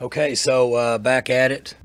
[0.00, 1.76] Okay, so uh, back at it.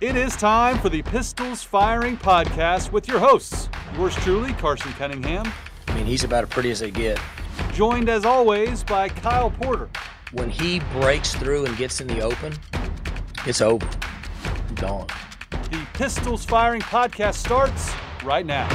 [0.00, 5.50] It is time for the Pistols Firing Podcast with your hosts, yours truly, Carson Cunningham,
[5.88, 7.18] I mean, he's about as pretty as they get.
[7.72, 9.88] joined as always by Kyle Porter.
[10.32, 12.52] When he breaks through and gets in the open,
[13.46, 13.88] it's over.
[14.74, 15.06] Gone.
[15.70, 17.92] The Pistols Firing Podcast starts
[18.24, 18.68] right now.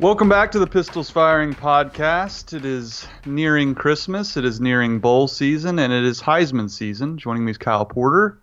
[0.00, 2.54] Welcome back to the Pistols Firing Podcast.
[2.54, 7.18] It is nearing Christmas, it is nearing bowl season, and it is Heisman season.
[7.18, 8.38] Joining me is Kyle Porter.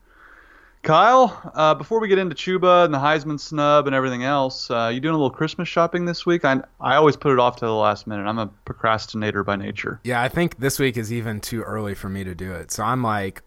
[0.83, 4.91] Kyle, uh, before we get into Chuba and the Heisman snub and everything else, uh,
[4.93, 6.45] you doing a little Christmas shopping this week?
[6.45, 8.27] I, I always put it off to the last minute.
[8.27, 9.99] I'm a procrastinator by nature.
[10.03, 12.69] Yeah, I think this week is even too early for me to do it.
[12.69, 13.41] So I'm like,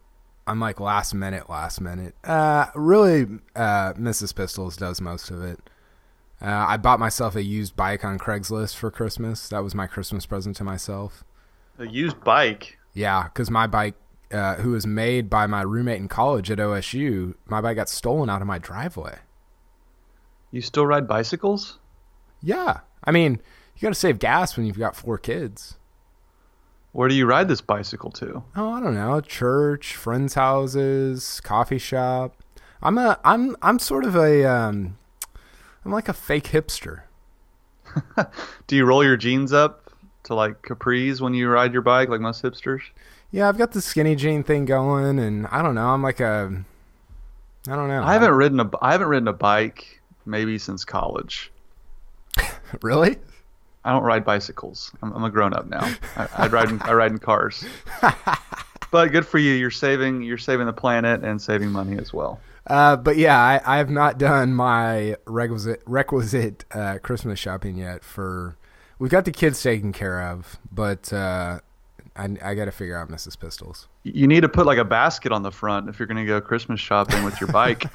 [0.49, 2.17] I'm like last minute, last minute.
[2.25, 4.35] Uh, really, uh, Mrs.
[4.35, 5.61] Pistols does most of it.
[6.43, 9.49] Uh, I bought myself a used bike on Craigslist for Christmas.
[9.49, 11.23] That was my Christmas present to myself.
[11.79, 12.79] A used bike.
[12.95, 13.95] Yeah, because my bike,
[14.33, 18.31] uh, who was made by my roommate in college at OSU, my bike got stolen
[18.31, 19.19] out of my driveway.
[20.51, 21.79] You still ride bicycles?
[22.43, 23.41] Yeah, I mean,
[23.77, 25.77] you got to save gas when you've got four kids.
[26.93, 28.43] Where do you ride this bicycle to?
[28.57, 32.35] Oh, I don't know, church, friends' houses, coffee shop.
[32.83, 34.97] I'm a, I'm, I'm sort of a, um,
[35.85, 37.03] I'm like a fake hipster.
[38.67, 39.91] Do you roll your jeans up
[40.25, 42.83] to like capris when you ride your bike, like most hipsters?
[43.33, 45.89] Yeah, I've got the skinny jean thing going, and I don't know.
[45.89, 46.65] I'm like a,
[47.69, 48.03] I don't know.
[48.03, 51.51] I haven't ridden a I haven't ridden a bike maybe since college.
[52.83, 53.17] really.
[53.85, 54.93] I don't ride bicycles.
[55.03, 55.91] I'm, I'm a grown up now.
[56.17, 57.65] I, I ride in, I ride in cars.
[58.91, 59.55] but good for you.
[59.55, 62.41] You're saving you're saving the planet and saving money as well.
[62.67, 68.05] Uh, but yeah, I, I have not done my requisite requisite uh, Christmas shopping yet.
[68.05, 68.57] For
[68.99, 71.61] we've got the kids taken care of, but uh,
[72.17, 73.39] I, I got to figure out Mrs.
[73.39, 73.89] Pistols.
[74.03, 76.41] You need to put like a basket on the front if you're going to go
[76.41, 77.85] Christmas shopping with your bike.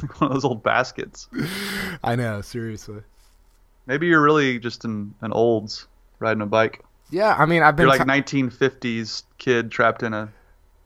[0.18, 1.28] One of those old baskets.
[2.02, 3.02] I know, seriously.
[3.86, 5.86] Maybe you're really just an, an olds
[6.18, 6.84] riding a bike.
[7.10, 10.32] Yeah, I mean, I've been You're like t- 1950s kid trapped in a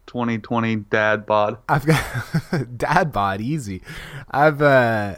[0.07, 1.59] 2020 dad bod.
[1.69, 3.83] I've got dad bod easy.
[4.31, 5.17] I've uh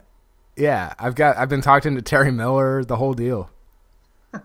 [0.57, 3.51] yeah, I've got I've been talking to Terry Miller, the whole deal.
[4.35, 4.41] I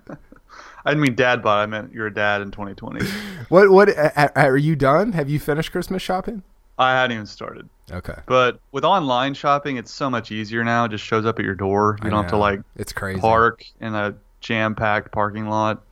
[0.91, 1.59] didn't mean dad bod.
[1.59, 3.05] I meant you're a dad in 2020.
[3.49, 3.89] What what
[4.37, 5.11] are you done?
[5.11, 6.41] Have you finished Christmas shopping?
[6.79, 7.69] I hadn't even started.
[7.91, 8.15] Okay.
[8.25, 10.85] But with online shopping, it's so much easier now.
[10.85, 11.97] It just shows up at your door.
[12.01, 13.19] You I don't have to like It's crazy.
[13.19, 15.83] park in a jam-packed parking lot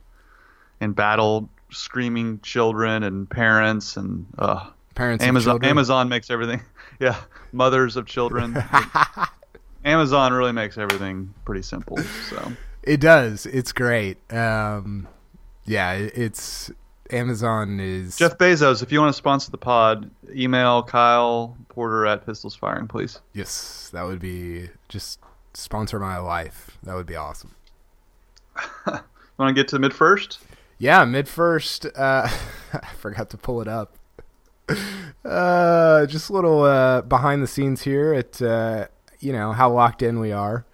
[0.80, 5.64] and battle screaming children and parents and uh, Parents Amazon.
[5.64, 6.62] Amazon makes everything.
[7.00, 7.16] Yeah,
[7.50, 8.56] mothers of children.
[9.84, 11.98] Amazon really makes everything pretty simple.
[12.28, 12.52] So
[12.84, 13.44] It does.
[13.46, 14.18] It's great.
[14.32, 15.08] Um
[15.64, 16.70] yeah, it's
[17.10, 22.24] Amazon is Jeff Bezos, if you want to sponsor the pod, email Kyle Porter at
[22.24, 23.18] Pistols Firing, please.
[23.32, 25.18] Yes, that would be just
[25.54, 26.78] sponsor my life.
[26.84, 27.54] That would be awesome.
[28.86, 30.38] Want to get to MidFirst?
[30.82, 31.92] Yeah, MidFirst.
[31.96, 32.28] Uh,
[32.72, 33.94] I forgot to pull it up.
[35.24, 38.88] Uh, just a little uh, behind the scenes here at uh,
[39.20, 40.66] you know how locked in we are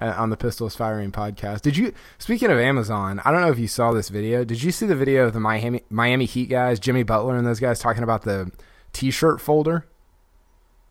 [0.00, 1.60] uh, on the Pistols Firing podcast.
[1.60, 1.92] Did you?
[2.18, 4.42] Speaking of Amazon, I don't know if you saw this video.
[4.42, 7.60] Did you see the video of the Miami Miami Heat guys, Jimmy Butler and those
[7.60, 8.50] guys talking about the
[8.92, 9.86] T-shirt folder?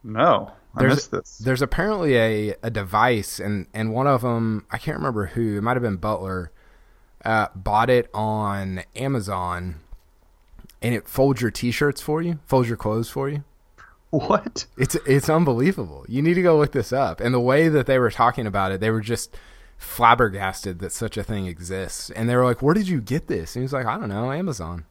[0.06, 1.38] No, I There's- missed this.
[1.38, 5.62] There's apparently a, a device, and, and one of them, I can't remember who, it
[5.64, 6.53] might have been Butler,
[7.26, 9.76] uh, bought it on Amazon,
[10.82, 13.44] and it folds your t-shirts for you, folds your clothes for you.
[14.10, 14.68] What?
[14.78, 16.06] It's it's unbelievable.
[16.08, 17.20] You need to go look this up.
[17.20, 19.36] And the way that they were talking about it, they were just
[19.78, 22.12] flabbergasted that such a thing exists.
[22.12, 24.10] And they were like, "Where did you get this?" And he was like, "I don't
[24.10, 24.86] know, Amazon."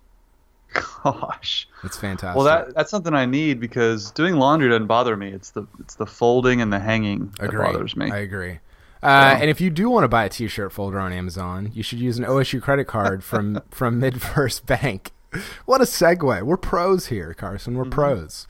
[1.04, 1.69] Gosh.
[1.84, 2.37] It's fantastic.
[2.37, 5.28] Well, that that's something I need because doing laundry doesn't bother me.
[5.28, 7.66] It's the it's the folding and the hanging that Agree.
[7.66, 8.10] bothers me.
[8.10, 8.59] I agree.
[9.03, 11.99] Uh, and if you do want to buy a T-shirt folder on Amazon, you should
[11.99, 15.12] use an OSU credit card from from MidFirst Bank.
[15.65, 16.43] What a segue!
[16.43, 17.75] We're pros here, Carson.
[17.75, 18.47] We're pros.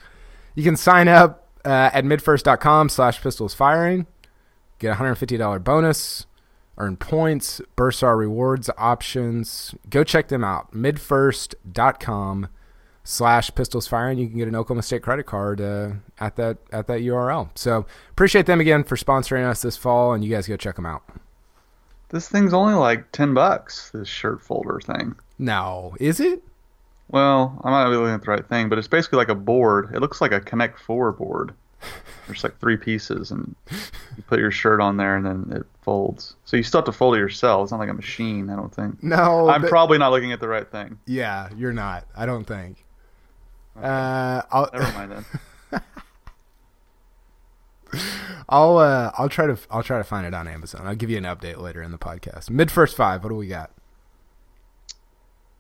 [0.57, 4.09] You can sign up uh, at midfirst.com slash pistols firing.
[4.81, 6.27] Get a $150 bonus.
[6.77, 7.61] Earn points.
[7.77, 9.77] Burst our rewards options.
[9.91, 10.73] Go check them out.
[10.73, 12.49] Midfirst.com
[13.05, 14.19] slash pistols firing.
[14.19, 17.51] You can get an Oklahoma State credit card uh, at that at that URL.
[17.55, 20.87] So appreciate them again for sponsoring us this fall, and you guys go check them
[20.87, 21.03] out.
[22.11, 23.91] This thing's only like ten bucks.
[23.91, 25.15] This shirt folder thing.
[25.39, 26.43] No, is it?
[27.09, 29.35] Well, I might not be looking at the right thing, but it's basically like a
[29.35, 29.91] board.
[29.95, 31.53] It looks like a Connect Four board.
[32.27, 33.55] There's like three pieces, and
[34.17, 36.37] you put your shirt on there, and then it folds.
[36.45, 37.65] So you still have to fold it yourself.
[37.65, 38.49] It's not like a machine.
[38.49, 39.03] I don't think.
[39.03, 40.99] No, I'm but- probably not looking at the right thing.
[41.07, 42.07] Yeah, you're not.
[42.17, 42.85] I don't think.
[43.81, 45.25] Uh, I'll Never mind then.
[48.49, 50.87] I'll uh, I'll try to I'll try to find it on Amazon.
[50.87, 52.51] I'll give you an update later in the podcast.
[52.51, 53.23] MidFirst five.
[53.23, 53.71] What do we got?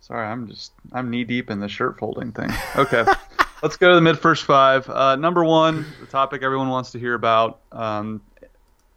[0.00, 2.50] Sorry, I'm just I'm knee deep in the shirt folding thing.
[2.76, 3.04] Okay,
[3.62, 4.88] let's go to the MidFirst five.
[4.88, 7.60] Uh, number one, the topic everyone wants to hear about.
[7.70, 8.20] Um,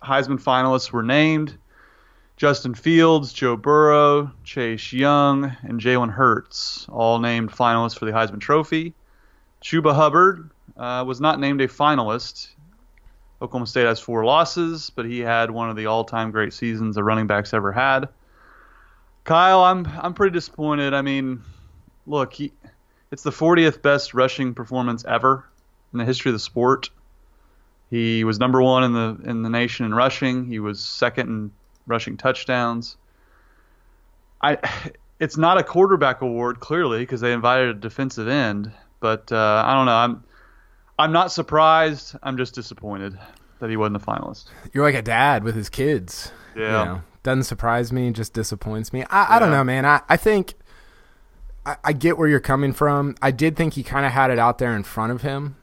[0.04, 1.58] Heisman finalists were named:
[2.38, 8.42] Justin Fields, Joe Burrow, Chase Young, and Jalen Hurts, all named finalists for the Heisman
[8.42, 8.94] Trophy.
[9.66, 12.50] Chuba Hubbard uh, was not named a finalist.
[13.42, 17.04] Oklahoma State has four losses, but he had one of the all-time great seasons the
[17.04, 18.08] running backs ever had.
[19.24, 20.94] Kyle, I'm I'm pretty disappointed.
[20.94, 21.42] I mean,
[22.06, 22.54] look, he,
[23.12, 25.50] it's the 40th best rushing performance ever
[25.94, 26.92] in the history of the sport.
[27.90, 30.46] He was number one in the in the nation in rushing.
[30.46, 31.52] He was second in
[31.88, 32.98] rushing touchdowns.
[34.44, 34.60] I,
[35.20, 38.72] it's not a quarterback award clearly because they invited a defensive end,
[39.06, 39.94] but uh, I don't know.
[39.94, 40.24] I'm
[40.98, 42.16] I'm not surprised.
[42.24, 43.20] I'm just disappointed
[43.60, 44.46] that he wasn't a finalist.
[44.74, 46.32] You're like a dad with his kids.
[46.56, 46.64] Yeah.
[46.64, 48.10] You know, doesn't surprise me.
[48.10, 49.04] Just disappoints me.
[49.12, 49.86] I, I don't know, man.
[49.86, 50.56] I I think
[51.68, 53.16] I, I get where you're coming from.
[53.22, 55.56] I did think he kind of had it out there in front of him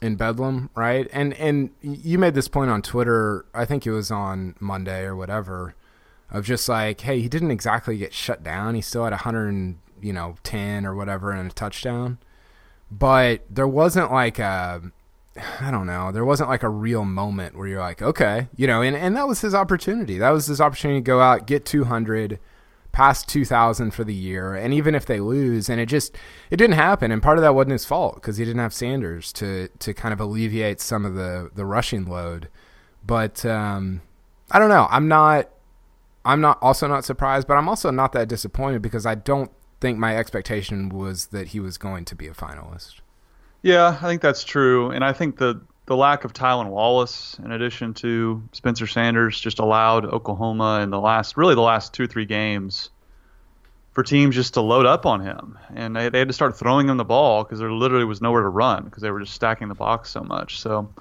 [0.00, 1.08] in Bedlam, right?
[1.12, 3.46] And and you made this point on Twitter.
[3.52, 5.74] I think it was on Monday or whatever,
[6.30, 8.76] of just like, hey, he didn't exactly get shut down.
[8.76, 12.18] He still had 100, and, you know, 10 or whatever and a touchdown,
[12.90, 14.82] but there wasn't like a.
[15.60, 16.12] I don't know.
[16.12, 19.28] There wasn't like a real moment where you're like, okay, you know, and, and that
[19.28, 20.16] was his opportunity.
[20.16, 22.40] That was his opportunity to go out, get 200,
[22.90, 24.54] pass 2,000 for the year.
[24.54, 26.16] And even if they lose, and it just,
[26.50, 27.12] it didn't happen.
[27.12, 30.14] And part of that wasn't his fault because he didn't have Sanders to, to kind
[30.14, 32.48] of alleviate some of the, the rushing load.
[33.06, 34.00] But um,
[34.50, 34.86] I don't know.
[34.90, 35.50] I'm not,
[36.24, 39.50] I'm not also not surprised, but I'm also not that disappointed because I don't
[39.80, 42.96] think my expectation was that he was going to be a finalist.
[43.62, 47.52] Yeah, I think that's true, and I think the the lack of Tylan Wallace, in
[47.52, 52.26] addition to Spencer Sanders, just allowed Oklahoma in the last, really the last two three
[52.26, 52.90] games,
[53.92, 56.88] for teams just to load up on him, and they, they had to start throwing
[56.88, 59.68] him the ball because there literally was nowhere to run because they were just stacking
[59.68, 60.60] the box so much.
[60.60, 60.92] So,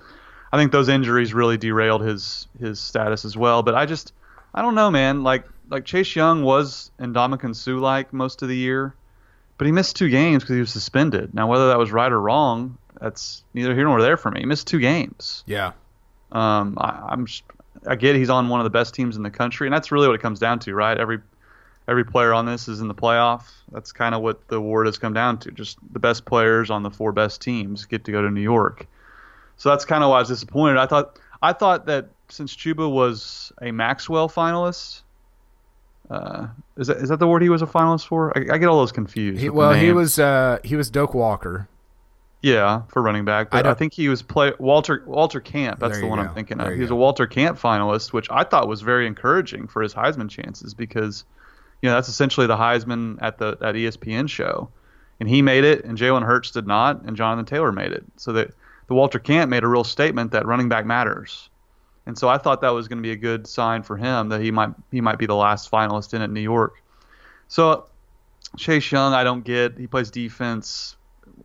[0.52, 3.64] I think those injuries really derailed his his status as well.
[3.64, 4.14] But I just,
[4.54, 5.24] I don't know, man.
[5.24, 8.96] Like like Chase Young was Ndamukong Suh like most of the year
[9.58, 11.34] but he missed two games because he was suspended.
[11.34, 14.42] Now, whether that was right or wrong, that's neither here nor there for me.
[14.42, 15.44] He missed two games.
[15.46, 15.72] Yeah.
[16.32, 17.28] Um, I, I'm,
[17.88, 20.08] I get he's on one of the best teams in the country, and that's really
[20.08, 20.98] what it comes down to, right?
[20.98, 21.20] Every
[21.88, 23.44] every player on this is in the playoff.
[23.72, 25.52] That's kind of what the award has come down to.
[25.52, 28.88] Just the best players on the four best teams get to go to New York.
[29.58, 30.78] So that's kind of why I was disappointed.
[30.78, 35.04] I thought I thought that since Chuba was a Maxwell finalist.
[36.10, 36.48] Uh,
[36.78, 38.38] is that is that the word he was a finalist for?
[38.38, 39.42] I, I get all those confused.
[39.42, 41.68] He, well, he was uh, he was Doak Walker.
[42.42, 43.48] Yeah, for running back.
[43.48, 45.80] I But I, don't- think he was play Walter Walter Camp.
[45.80, 46.28] That's the one go.
[46.30, 46.76] I'm thinking There of.
[46.76, 46.96] He was go.
[46.96, 51.26] a Walter Camp finalist, which I thought was very encouraging for his Heisman chances because,
[51.82, 54.70] you know, that's essentially the Heisman at the at ESPN show,
[55.20, 58.04] and he made it, and Jalen Hurts did not, and Jonathan Taylor made it.
[58.18, 58.52] So that
[58.88, 61.50] the Walter Camp made a real statement that running back matters,
[62.06, 64.42] and so I thought that was going to be a good sign for him that
[64.42, 66.82] he might he might be the last finalist in at New York.
[67.48, 67.86] So
[68.58, 69.78] Chase Young, I don't get.
[69.78, 70.96] He plays defense,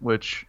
[0.00, 0.46] which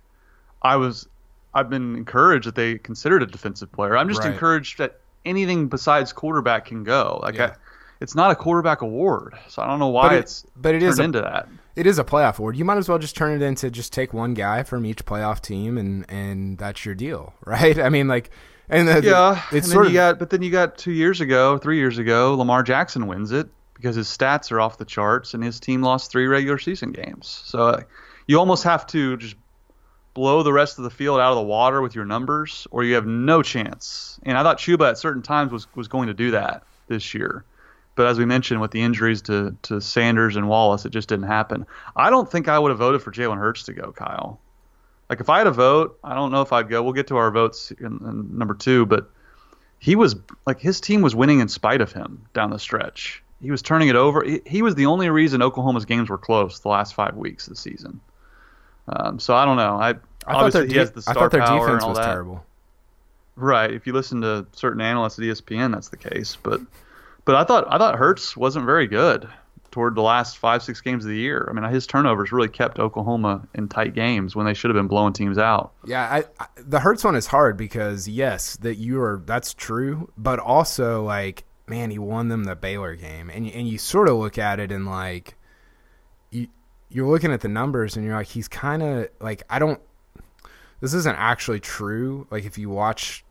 [0.61, 1.07] I was.
[1.53, 3.97] I've been encouraged that they considered a defensive player.
[3.97, 4.31] I'm just Right.
[4.31, 7.19] encouraged that anything besides quarterback can go.
[7.23, 7.45] Like, Yeah.
[7.47, 7.53] I,
[7.99, 10.79] it's not a quarterback award, so I don't know why But it- it's but it
[10.79, 11.49] turned is a- into that.
[11.81, 12.57] It is a playoff award.
[12.57, 15.41] You might as well just turn it into just take one guy from each playoff
[15.41, 17.79] team, and and that's your deal, right?
[17.79, 18.29] I mean, like,
[18.69, 21.21] and the, Yeah, it's and sort of you got, but then you got two years
[21.21, 25.33] ago, three years ago, Lamar Jackson wins it because his stats are off the charts
[25.33, 27.41] and his team lost three regular season games.
[27.45, 27.81] So uh,
[28.27, 29.35] you almost have to just
[30.13, 32.93] blow the rest of the field out of the water with your numbers, or you
[32.93, 34.19] have no chance.
[34.21, 37.43] And I thought Chuba at certain times was was going to do that this year.
[38.01, 41.27] But as we mentioned, with the injuries to, to Sanders and Wallace, it just didn't
[41.27, 41.67] happen.
[41.95, 44.39] I don't think I would have voted for Jalen Hurts to go, Kyle.
[45.07, 46.81] Like if I had a vote, I don't know if I'd go.
[46.81, 49.11] We'll get to our votes in, in number two, but
[49.77, 50.15] he was
[50.47, 53.21] like his team was winning in spite of him down the stretch.
[53.39, 54.23] He was turning it over.
[54.23, 57.53] He, he was the only reason Oklahoma's games were close the last five weeks of
[57.53, 58.01] the season.
[58.87, 59.75] Um, so I don't know.
[59.75, 59.89] I,
[60.25, 61.99] I thought their, he de- has the I thought their power and defense all was
[61.99, 62.05] that.
[62.05, 62.43] terrible.
[63.35, 63.71] Right.
[63.71, 66.35] If you listen to certain analysts at ESPN, that's the case.
[66.41, 66.61] But
[67.25, 69.27] but I thought I thought Hurts wasn't very good.
[69.71, 71.47] toward the last five, six games of the year.
[71.49, 74.87] I mean, his turnovers really kept Oklahoma in tight games when they should have been
[74.87, 75.71] blowing teams out.
[75.85, 80.11] Yeah, I, I, the Hurts one is hard because yes, that you are that's true,
[80.17, 84.17] but also like, man, he won them the Baylor game, and and you sort of
[84.17, 85.35] look at it and like,
[86.31, 86.47] you
[86.89, 89.79] you're looking at the numbers and you're like, he's kind of like, I don't.
[90.81, 92.27] This isn't actually true.
[92.29, 93.23] Like if you watch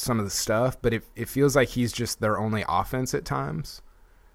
[0.00, 3.24] some of the stuff, but it it feels like he's just their only offense at
[3.24, 3.82] times.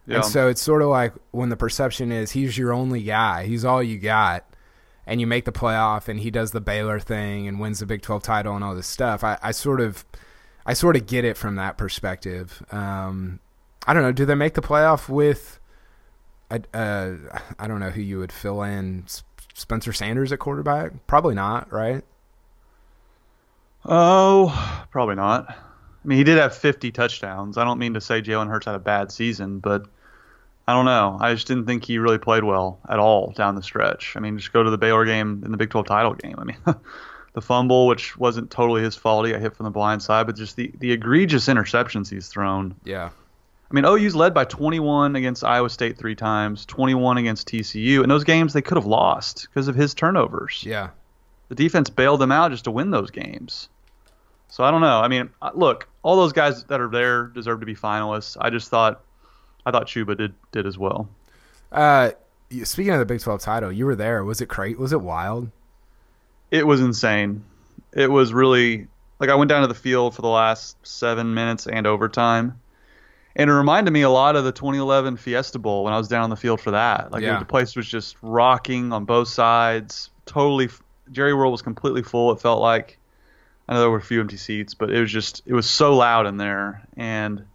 [0.07, 0.17] Yeah.
[0.17, 3.65] And so it's sort of like when the perception is he's your only guy, he's
[3.65, 4.45] all you got,
[5.07, 8.03] and you make the playoff and he does the Baylor thing and wins the Big
[8.03, 9.24] 12 title and all this stuff.
[9.24, 10.05] I, I sort of
[10.65, 12.63] I sort of get it from that perspective.
[12.72, 13.39] Um,
[13.88, 14.12] I don't know.
[14.12, 15.60] Do they make the playoff with?
[16.51, 17.15] I uh,
[17.57, 19.05] I don't know who you would fill in.
[19.55, 21.07] Spencer Sanders at quarterback?
[21.07, 22.03] Probably not, right?
[23.86, 25.49] Oh, probably not.
[25.49, 27.57] I mean, he did have 50 touchdowns.
[27.57, 29.85] I don't mean to say Jalen Hurts had a bad season, but
[30.65, 31.17] I don't know.
[31.19, 34.13] I just didn't think he really played well at all down the stretch.
[34.15, 36.35] I mean, just go to the Baylor game in the Big 12 title game.
[36.37, 36.55] I mean,
[37.33, 40.37] the fumble, which wasn't totally his fault, he got hit from the blind side, but
[40.37, 42.73] just the, the egregious interceptions he's thrown.
[42.85, 43.09] Yeah.
[43.69, 48.01] I mean, OU's led by 21 against Iowa State three times, 21 against TCU.
[48.01, 50.63] In those games, they could have lost because of his turnovers.
[50.65, 50.91] Yeah.
[51.49, 53.67] The defense bailed them out just to win those games.
[54.55, 55.01] So I don't know.
[55.01, 58.38] I mean, look, all those guys that are there deserve to be finalists.
[58.39, 59.01] I just thought,
[59.65, 61.09] I thought Chuba did did as well.
[61.74, 62.12] Uh,
[62.63, 64.24] speaking of the Big 12 title, you were there.
[64.24, 64.79] Was it great?
[64.79, 65.51] Was it wild?
[66.51, 67.43] It was insane.
[67.91, 68.88] It was really
[69.19, 72.57] like I went down to the field for the last seven minutes and overtime,
[73.35, 76.24] and it reminded me a lot of the 2011 Fiesta Bowl when I was down
[76.24, 77.12] on the field for that.
[77.12, 77.39] Like Yeah.
[77.39, 80.12] the place was just rocking on both sides.
[80.25, 80.69] Totally,
[81.12, 82.31] Jerry World was completely full.
[82.31, 83.00] It felt like.
[83.67, 85.95] I know there were a few empty seats, but it was just it was so
[85.95, 87.45] loud in there, and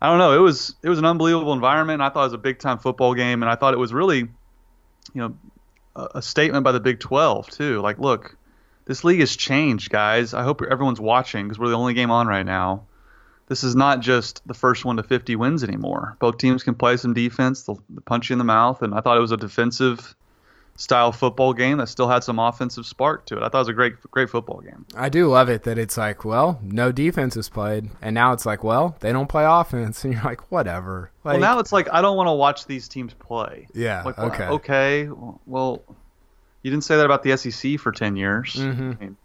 [0.00, 0.32] I don't know.
[0.32, 2.00] It was it was an unbelievable environment.
[2.02, 4.18] I thought it was a big time football game, and I thought it was really,
[4.18, 4.28] you
[5.14, 5.36] know,
[5.96, 7.80] a, a statement by the Big 12 too.
[7.80, 8.36] Like, look,
[8.86, 10.34] this league has changed, guys.
[10.34, 12.84] I hope everyone's watching because we're the only game on right now.
[13.46, 16.16] This is not just the first one to 50 wins anymore.
[16.18, 19.18] Both teams can play some defense, they'll punch you in the mouth, and I thought
[19.18, 20.16] it was a defensive
[20.76, 23.42] style football game that still had some offensive spark to it.
[23.42, 24.84] I thought it was a great great football game.
[24.96, 28.44] I do love it that it's like, well, no defense is played, and now it's
[28.44, 31.10] like, well, they don't play offense, and you're like, whatever.
[31.22, 33.68] Like, well, now it's like I don't want to watch these teams play.
[33.74, 35.08] yeah, Like, well, okay, okay,
[35.46, 35.82] well,
[36.62, 38.54] you didn't say that about the SEC for 10 years.
[38.56, 38.96] Mhm.
[38.96, 39.16] I mean,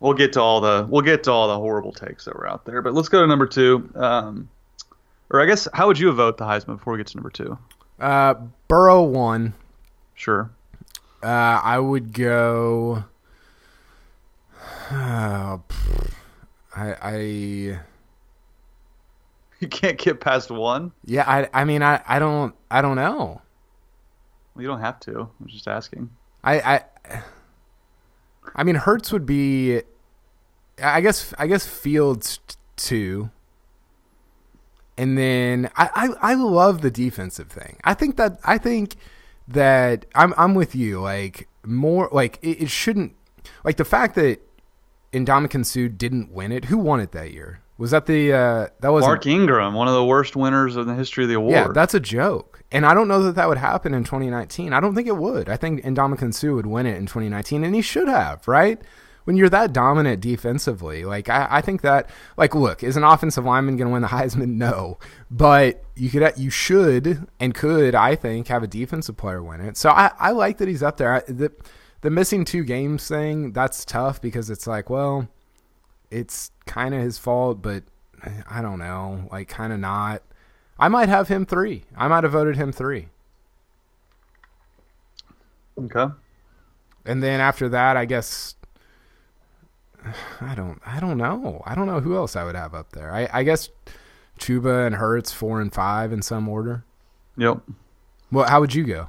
[0.00, 2.64] we'll get to all the we'll get to all the horrible takes that were out
[2.66, 3.90] there, but let's go to number two.
[3.96, 4.48] Um,
[5.30, 7.58] or I guess how would you vote the Heisman before we get to number two?
[7.98, 8.34] Uh,
[8.68, 9.54] Burrow won.
[10.16, 10.50] Sure.
[11.22, 13.04] Uh, I would go.
[14.90, 16.10] Uh, pff,
[16.74, 17.14] I, I,
[19.60, 20.92] You can't get past one.
[21.04, 23.40] yeah, I, I mean, I, I don't, I don't know.
[24.54, 25.28] Well, you don't have to.
[25.40, 26.10] I'm just asking.
[26.44, 26.84] I, I,
[28.54, 29.80] I mean, Hurts would be.
[30.82, 32.38] I guess, I guess Fields
[32.76, 33.30] two.
[34.98, 35.88] And then I,
[36.22, 37.78] I, I love the defensive thing.
[37.84, 38.96] I think that I think
[39.48, 41.00] that I'm I'm with you.
[41.00, 43.14] Like more like it, it shouldn't
[43.64, 44.40] like the fact that
[45.12, 46.66] Ndamukong Suh didn't win it.
[46.66, 47.60] Who won it that year?
[47.78, 50.94] Was that the uh that was Mark Ingram, one of the worst winners in the
[50.94, 51.52] history of the award.
[51.52, 52.62] yeah, that's a joke.
[52.72, 54.72] And I don't know that that would happen in 2019.
[54.72, 55.48] I don't think it would.
[55.48, 58.80] I think Ndamukong Suh would win it in 2019, and he should have, right?
[59.26, 63.44] When you're that dominant defensively, like I, I think that, like, look, is an offensive
[63.44, 64.54] lineman going to win the Heisman?
[64.54, 64.98] No,
[65.32, 69.76] but you could, you should, and could, I think, have a defensive player win it.
[69.76, 71.14] So I, I like that he's up there.
[71.14, 71.50] I, the,
[72.02, 75.28] the missing two games thing, that's tough because it's like, well,
[76.08, 77.82] it's kind of his fault, but
[78.24, 80.22] eh, I don't know, like, kind of not.
[80.78, 81.82] I might have him three.
[81.96, 83.08] I might have voted him three.
[85.78, 86.12] okay.
[87.04, 88.55] And then after that, I guess
[90.40, 91.62] I don't I don't know.
[91.66, 93.12] I don't know who else I would have up there.
[93.12, 93.68] I, I guess
[94.38, 96.84] Chuba and Hurts four and five in some order.
[97.36, 97.62] Yep.
[98.32, 99.08] Well, how would you go?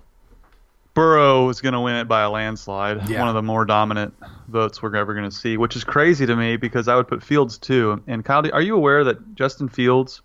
[0.94, 3.08] Burrow is going to win it by a landslide.
[3.08, 3.20] Yeah.
[3.20, 4.16] One of the more dominant
[4.48, 7.22] votes we're ever going to see, which is crazy to me because I would put
[7.22, 8.02] Fields too.
[8.08, 10.22] And Kyle, are you aware that Justin Fields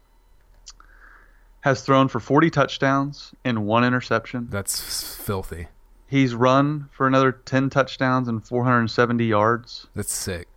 [1.61, 4.49] has thrown for 40 touchdowns and one interception?
[4.51, 5.69] That's filthy.
[6.07, 9.89] He's run for another 10 touchdowns and 470 yards.
[9.95, 10.49] That's sick.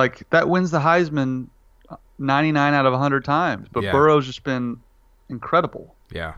[0.00, 1.48] Like that wins the Heisman
[2.18, 3.68] 99 out of 100 times.
[3.70, 3.92] But Yeah.
[3.92, 4.80] Burrow's just been
[5.28, 5.94] incredible.
[6.10, 6.34] Yeah.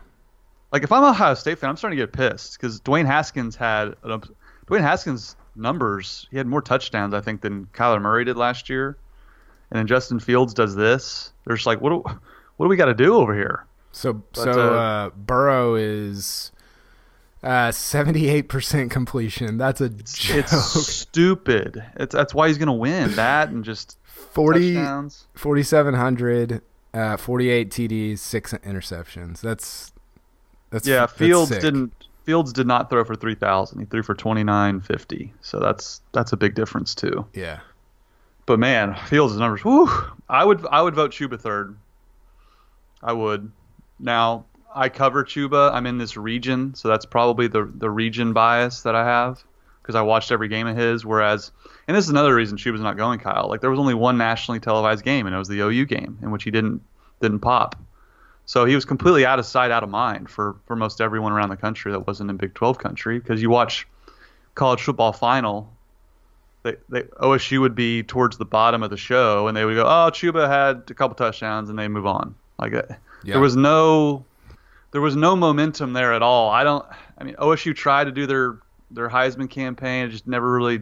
[0.73, 3.55] Like if I'm a Ohio State fan, I'm starting to get pissed because Dwayne Haskins
[3.55, 4.21] had an,
[4.67, 6.27] Dwayne Haskins numbers.
[6.31, 8.97] He had more touchdowns I think than Kyler Murray did last year,
[9.71, 11.31] and then Justin Fields does this.
[11.45, 11.97] They're just like, what do,
[12.57, 13.65] what do we got to do over here?
[13.91, 16.51] So But, so uh, uh, Burrow is
[17.43, 19.57] eight percent completion.
[19.57, 20.37] That's a joke.
[20.37, 21.83] It's stupid.
[21.97, 24.75] It's that's why he's gonna win that and just 40
[25.35, 26.61] 4700
[26.93, 29.41] uh 48 TDs, 6 interceptions.
[29.41, 29.91] That's
[30.69, 31.61] that's Yeah, that's Fields sick.
[31.61, 31.93] didn't.
[32.23, 33.79] Fields did not throw for three thousand.
[33.79, 35.33] He threw for twenty nine fifty.
[35.41, 37.25] So that's that's a big difference too.
[37.33, 37.59] Yeah.
[38.45, 39.61] But man, Fields' numbers.
[39.61, 39.89] Whew,
[40.29, 41.75] I would I would vote Chuba third.
[43.01, 43.51] I would.
[43.99, 45.71] Now I cover Chuba.
[45.73, 49.43] I'm in this region, so that's probably the the region bias that I have
[49.81, 51.05] because I watched every game of his.
[51.05, 51.51] Whereas,
[51.87, 53.47] and this is another reason Chuba's not going, Kyle.
[53.49, 56.31] Like there was only one nationally televised game, and it was the OU game in
[56.31, 56.81] which he didn't
[57.21, 57.75] didn't pop.
[58.45, 61.49] So he was completely out of sight, out of mind for for most everyone around
[61.49, 63.19] the country that wasn't in Big 12 country.
[63.19, 63.87] Because you watch
[64.55, 65.71] college football final,
[66.63, 69.83] they, they OSU would be towards the bottom of the show, and they would go,
[69.83, 72.35] "Oh, Chuba had a couple touchdowns," and they move on.
[72.59, 72.81] Like Yeah.
[73.23, 74.25] there was no
[74.93, 76.49] there was no momentum there at all.
[76.49, 76.85] I don't.
[77.17, 78.59] I mean, OSU tried to do their
[78.91, 80.81] their Heisman campaign, it just never really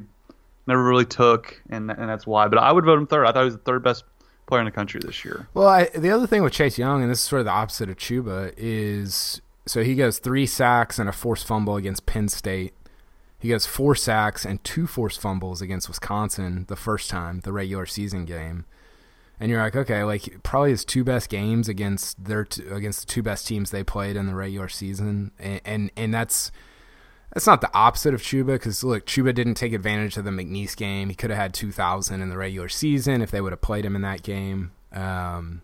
[0.68, 2.48] never really took, and and that's why.
[2.48, 3.25] But I would vote him third.
[3.25, 4.03] I thought he was the third best
[4.46, 5.48] player in the country this year.
[5.53, 7.89] Well, I, the other thing with Chase Young, and this is sort of the opposite
[7.89, 12.74] of Chuba, is so he goes three sacks and a forced fumble against Penn State.
[13.39, 17.88] He goes four sacks and two forced fumbles against Wisconsin the first time, the regular
[17.88, 18.65] season game.
[19.41, 23.05] And you're like, okay, like probably his two best games against their t- against the
[23.07, 26.51] two best teams they played in the regular season, and and, and that's
[27.33, 30.75] that's not the opposite of Chuba because look, Chuba didn't take advantage of the McNeese
[30.75, 31.10] game.
[31.10, 33.95] He could have had 2,000 in the regular season if they would have played him
[33.95, 34.74] in that game.
[34.91, 35.63] Um,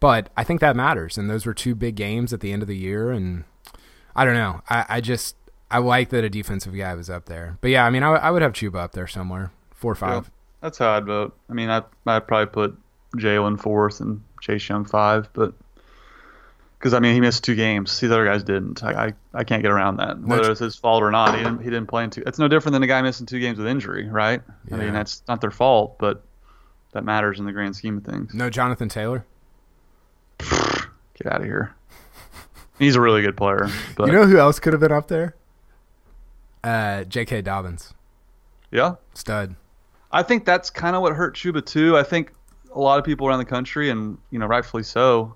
[0.00, 2.68] but I think that matters, and those were two big games at the end of
[2.68, 3.10] the year.
[3.10, 3.44] And
[4.14, 5.36] I don't know, I, I just
[5.70, 7.56] I like that a defensive guy was up there.
[7.62, 10.30] But yeah, I mean, I, I would have Chuba up there somewhere, four or five.
[10.60, 11.34] That's how I'd vote.
[11.48, 12.76] I mean, I I'd probably put
[13.14, 15.54] Jalen fourth and Chase Young five, but
[16.78, 18.84] because I mean he missed two games, these other guys didn't.
[18.84, 20.20] I I, I can't get around that.
[20.20, 22.22] Whether it's his fault or not, he didn't he didn't play in two.
[22.26, 24.42] It's no different than a guy missing two games with injury, right?
[24.70, 26.22] I mean that's not their fault, but
[26.92, 28.34] that matters in the grand scheme of things.
[28.34, 29.24] No Jonathan Taylor.
[30.38, 31.74] Get out of here.
[32.78, 35.36] He's a really good player, but you know who else could have been up there?
[36.64, 37.42] Uh, J.K.
[37.42, 37.94] Dobbins,
[38.70, 39.54] yeah, stud.
[40.10, 41.96] I think that's kind of what hurt Chuba too.
[41.96, 42.32] I think
[42.74, 45.34] a lot of people around the country, and you know, rightfully so,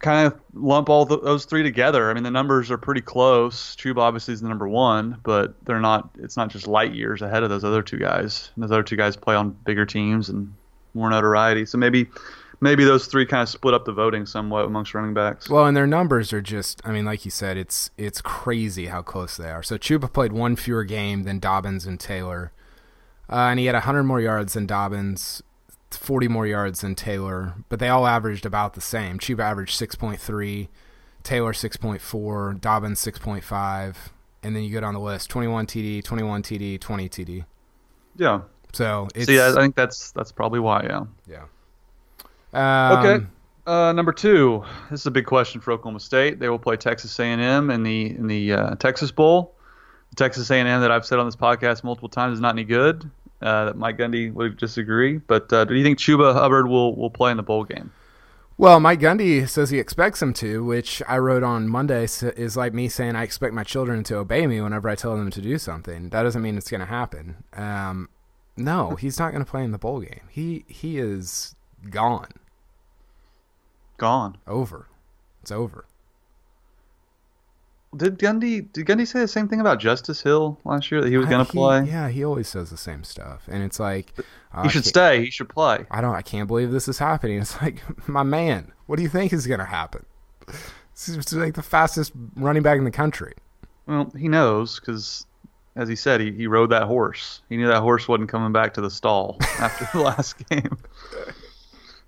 [0.00, 2.10] kind of lump all th those three together.
[2.10, 3.76] I mean, the numbers are pretty close.
[3.76, 6.10] Chuba obviously is the number one, but they're not.
[6.18, 8.50] It's not just light years ahead of those other two guys.
[8.54, 10.52] And those other two guys play on bigger teams and
[10.94, 11.66] more notoriety.
[11.66, 12.08] So maybe,
[12.60, 15.48] maybe those three kind of split up the voting somewhat amongst running backs.
[15.48, 19.02] Well, and their numbers are just I mean, like you said, it's it's crazy how
[19.02, 19.62] close they are.
[19.62, 22.52] So Chuba played one fewer game than Dobbins and Taylor.
[23.28, 25.40] Uh, and he had 100 more yards than Dobbins,
[25.96, 29.18] 40 more yards than Taylor, but they all averaged about the same.
[29.18, 30.68] Chuba averaged 6.3,
[31.22, 33.96] Taylor 6.4, Dobbins 6.5,
[34.42, 37.44] and then you go down the list 21 TD, 21 TD, 20 TD.
[38.16, 38.40] yeah.
[38.72, 40.86] So it's See, I, think that's that's probably why.
[40.88, 41.04] Yeah.
[42.52, 42.92] yeah.
[42.92, 43.26] Um, Okay.
[43.66, 44.64] Uh, number two.
[44.90, 46.38] This is a big question for Oklahoma State.
[46.40, 49.54] They will play Texas A&M in the in the uh, Texas Bowl.
[50.10, 53.08] The Texas A&M that I've said on this podcast multiple times is not any good.
[53.42, 55.18] Uh, that Mike Gundy would disagree.
[55.18, 57.92] But uh, do you think Chuba Hubbard will will play in the bowl game?
[58.58, 62.74] Well, Mike Gundy says he expects him to, which I wrote on Monday is like
[62.74, 65.56] me saying I expect my children to obey me whenever I tell them to do
[65.56, 66.10] something.
[66.10, 67.42] That doesn't mean it's going to happen.
[67.54, 68.10] Um,
[68.58, 70.20] no, he's not going to play in the bowl game.
[70.28, 71.54] He he is
[71.88, 72.28] gone,
[73.96, 74.36] Gone.
[74.46, 74.88] over.
[75.40, 75.86] It's over.
[77.96, 81.16] Did Gundy did Gundy say the same thing about Justice Hill last year that he
[81.16, 81.84] was going to play?
[81.84, 84.12] Yeah, he always says the same stuff, and it's like
[84.54, 85.24] uh, He should stay.
[85.24, 85.86] He should play.
[85.90, 86.14] I don't.
[86.14, 87.40] I can't believe this is happening.
[87.40, 88.70] It's like my man.
[88.86, 90.06] What do you think is going to happen?
[90.94, 93.34] Is like the fastest running back in the country.
[93.86, 95.26] Well, he knows because,
[95.74, 97.42] as he said, he, he rode that horse.
[97.48, 100.76] He knew that horse wasn't coming back to the stall after the last game.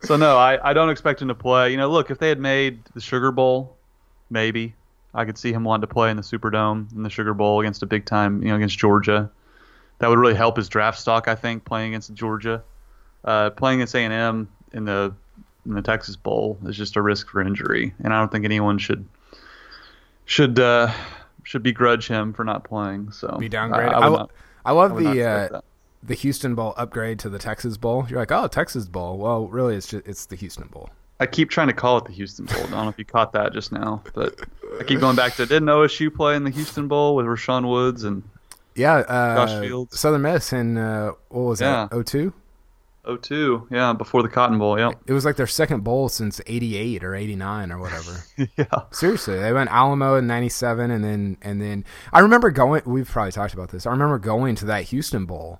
[0.03, 1.71] So no, I, I don't expect him to play.
[1.73, 3.77] You know, look, if they had made the Sugar Bowl,
[4.31, 4.75] maybe
[5.15, 7.83] I could see him wanting to play in the Superdome in the Sugar Bowl against
[7.83, 9.31] a big time, you know, against Georgia.
[9.99, 12.63] That would really help his draft stock, I think, playing against Georgia.
[13.25, 15.15] Uh, playing against A&M in the
[15.65, 18.79] in the Texas Bowl is just a risk for injury, and I don't think anyone
[18.79, 19.07] should
[20.25, 20.93] should uh,
[21.45, 23.13] should begrudge him for not playing.
[23.13, 23.93] So Be I, downgraded.
[23.93, 24.31] I, I, lo- not,
[24.65, 25.61] I love I the uh,
[26.03, 28.07] the Houston Bowl upgrade to the Texas Bowl.
[28.09, 29.19] You're like, oh, Texas Bowl.
[29.19, 30.91] Well, really, it's just it's the Houston Bowl.
[31.21, 32.57] I keep trying to call it the Houston Bowl.
[32.59, 34.41] I don't know if you caught that just now, but
[34.81, 38.03] I keep going back to didn't OSU play in the Houston Bowl with Rashaun Woods
[38.05, 38.23] and
[38.75, 39.99] Yeah, uh, Josh Fields.
[40.01, 41.87] Southern Miss and uh, what was Yeah.
[41.91, 42.07] that?
[42.07, 42.33] 02?
[43.21, 44.91] 02, yeah, before the Cotton Bowl, yeah.
[45.07, 48.25] It was like their second bowl since '88 or '89 or whatever.
[48.57, 48.65] yeah.
[48.93, 52.83] Seriously, they went Alamo in '97, and then and then I remember going.
[52.87, 53.87] We've probably talked about this.
[53.87, 55.59] I remember going to that Houston Bowl,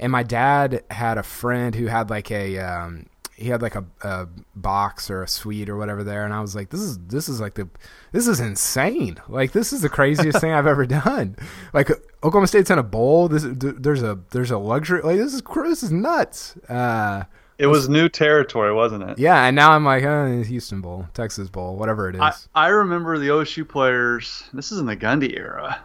[0.00, 3.06] and my dad had a friend who had like a um,
[3.42, 6.54] he had like a, a box or a suite or whatever there, and I was
[6.54, 7.68] like, this is this is like the
[8.12, 9.20] this is insane.
[9.28, 11.36] Like this is the craziest thing I've ever done.
[11.72, 11.90] Like
[12.22, 13.28] Oklahoma State's in a bowl.
[13.28, 15.02] This there's a there's a luxury.
[15.02, 16.56] Like this is this is nuts.
[16.68, 17.24] Uh,
[17.58, 19.18] it was new territory, wasn't it?
[19.18, 22.20] Yeah, and now I'm like, oh, Houston Bowl, Texas Bowl, whatever it is.
[22.20, 24.44] I, I remember the OSU players.
[24.52, 25.80] This is in the Gundy era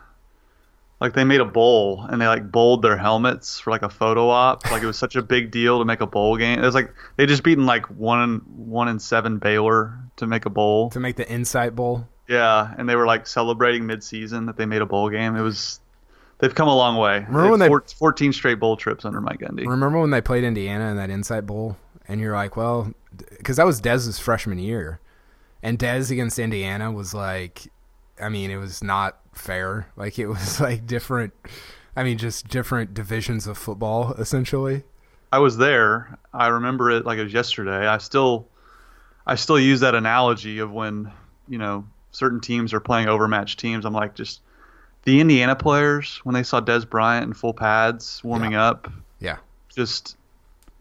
[1.00, 4.30] like they made a bowl and they like bowled their helmets for like a photo
[4.30, 4.70] op.
[4.72, 6.60] Like it was such a big deal to make a bowl game.
[6.60, 10.50] It was like they just beaten like one one and seven Baylor to make a
[10.50, 10.90] bowl.
[10.92, 12.08] To make the Insight Bowl.
[12.28, 15.36] Yeah, and they were like celebrating mid-season that they made a bowl game.
[15.36, 15.80] It was
[16.40, 17.26] they've come a long way.
[17.28, 19.66] Remember when they 14 straight bowl trips under Mike Gundy.
[19.68, 22.94] Remember when they played Indiana in that Insight Bowl and you're like, well,
[23.38, 25.00] because that was Dez's freshman year,
[25.62, 27.72] and Dez against Indiana was like,
[28.22, 29.88] I mean, it was not fair.
[29.96, 31.34] Like it was like different.
[31.96, 34.84] I mean, just different divisions of football, essentially.
[35.32, 36.18] I was there.
[36.34, 37.88] I remember it like it was yesterday.
[37.88, 38.48] I still,
[39.26, 41.12] I still use that analogy of when
[41.48, 43.86] you know certain teams are playing overmatched teams.
[43.86, 44.42] I'm like, just
[45.04, 48.68] the Indiana players when they saw Dez Bryant in full pads warming yeah.
[48.68, 48.92] up.
[49.20, 49.38] Yeah.
[49.74, 50.18] Just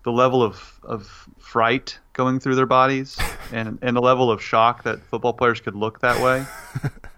[0.02, 3.18] the level of of fright going through their bodies
[3.52, 6.44] and and the level of shock that football players could look that way.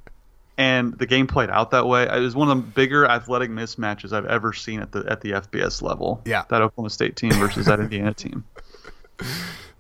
[0.59, 2.03] and the game played out that way.
[2.03, 5.31] It was one of the bigger athletic mismatches I've ever seen at the at the
[5.31, 6.21] FBS level.
[6.27, 8.45] Yeah, that Oklahoma State team versus that Indiana team.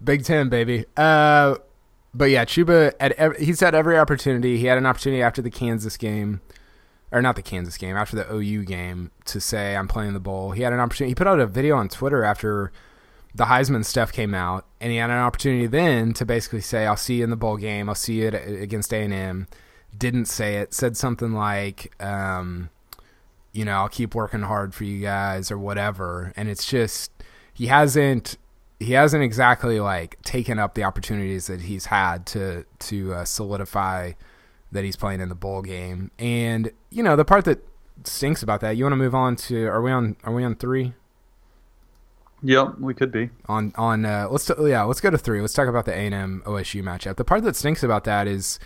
[0.03, 0.87] Big Ten, baby.
[0.97, 1.57] Uh,
[2.15, 4.57] but yeah, Chuba at every, he's had every opportunity.
[4.57, 6.41] He had an opportunity after the Kansas game,
[7.11, 10.53] or not the Kansas game, after the OU game, to say I'm playing the bowl.
[10.53, 11.11] He had an opportunity.
[11.11, 12.73] He put out a video on Twitter after
[13.35, 16.97] the Heisman stuff came out, and he had an opportunity then to basically say, "I'll
[16.97, 17.89] see you in the bowl game.
[17.89, 19.49] I'll see you against A and M."
[19.97, 22.71] didn't say it, said something like, um,
[23.53, 26.33] you know, I'll keep working hard for you guys or whatever.
[26.37, 27.11] And it's just
[27.53, 28.37] he hasn't
[28.81, 34.13] he hasn't exactly like taken up the opportunities that he's had to to uh, solidify
[34.71, 36.11] that he's playing in the bowl game.
[36.19, 37.67] And you know, the part that
[38.05, 40.55] stinks about that, you want to move on to are we on are we on
[40.55, 40.95] 3?
[42.43, 44.05] Yep, we could be on on.
[44.05, 45.41] Uh, let's yeah, let's go to three.
[45.41, 47.17] Let's talk about the A and M OSU matchup.
[47.17, 48.61] The part that stinks about that is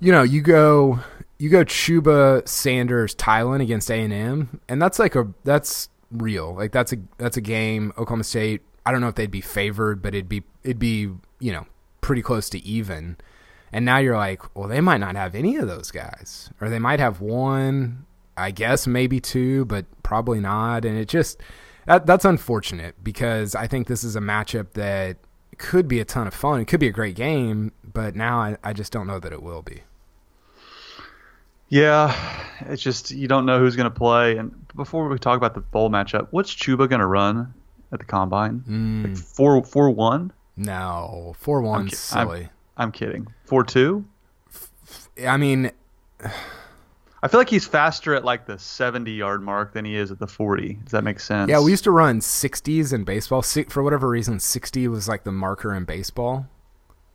[0.00, 1.00] you know, you go
[1.38, 6.54] you go Chuba Sanders Tylan against A and M, and that's like a that's real.
[6.54, 7.92] Like that's a that's a game.
[7.92, 8.62] Oklahoma State.
[8.84, 11.66] I don't know if they'd be favored, but it'd be it'd be you know
[12.00, 13.16] pretty close to even.
[13.72, 16.78] And now you're like, well, they might not have any of those guys, or they
[16.78, 18.06] might have one.
[18.38, 20.84] I guess maybe two, but probably not.
[20.84, 21.40] And it just
[21.86, 25.16] that that's unfortunate because I think this is a matchup that
[25.58, 26.60] could be a ton of fun.
[26.60, 29.42] It could be a great game, but now I, I just don't know that it
[29.42, 29.82] will be.
[31.68, 34.36] Yeah, it's just you don't know who's going to play.
[34.36, 37.52] And before we talk about the bowl matchup, what's Chuba going to run
[37.92, 38.64] at the combine?
[38.68, 39.04] Mm.
[39.04, 40.32] Like four four one?
[40.56, 41.90] No, four one.
[41.90, 42.42] Silly.
[42.42, 43.26] I'm, I'm kidding.
[43.44, 44.04] Four two.
[45.26, 45.70] I mean,
[47.22, 50.18] I feel like he's faster at like the 70 yard mark than he is at
[50.18, 50.74] the 40.
[50.74, 51.50] Does that make sense?
[51.50, 53.42] Yeah, we used to run 60s in baseball.
[53.42, 56.46] For whatever reason, 60 was like the marker in baseball.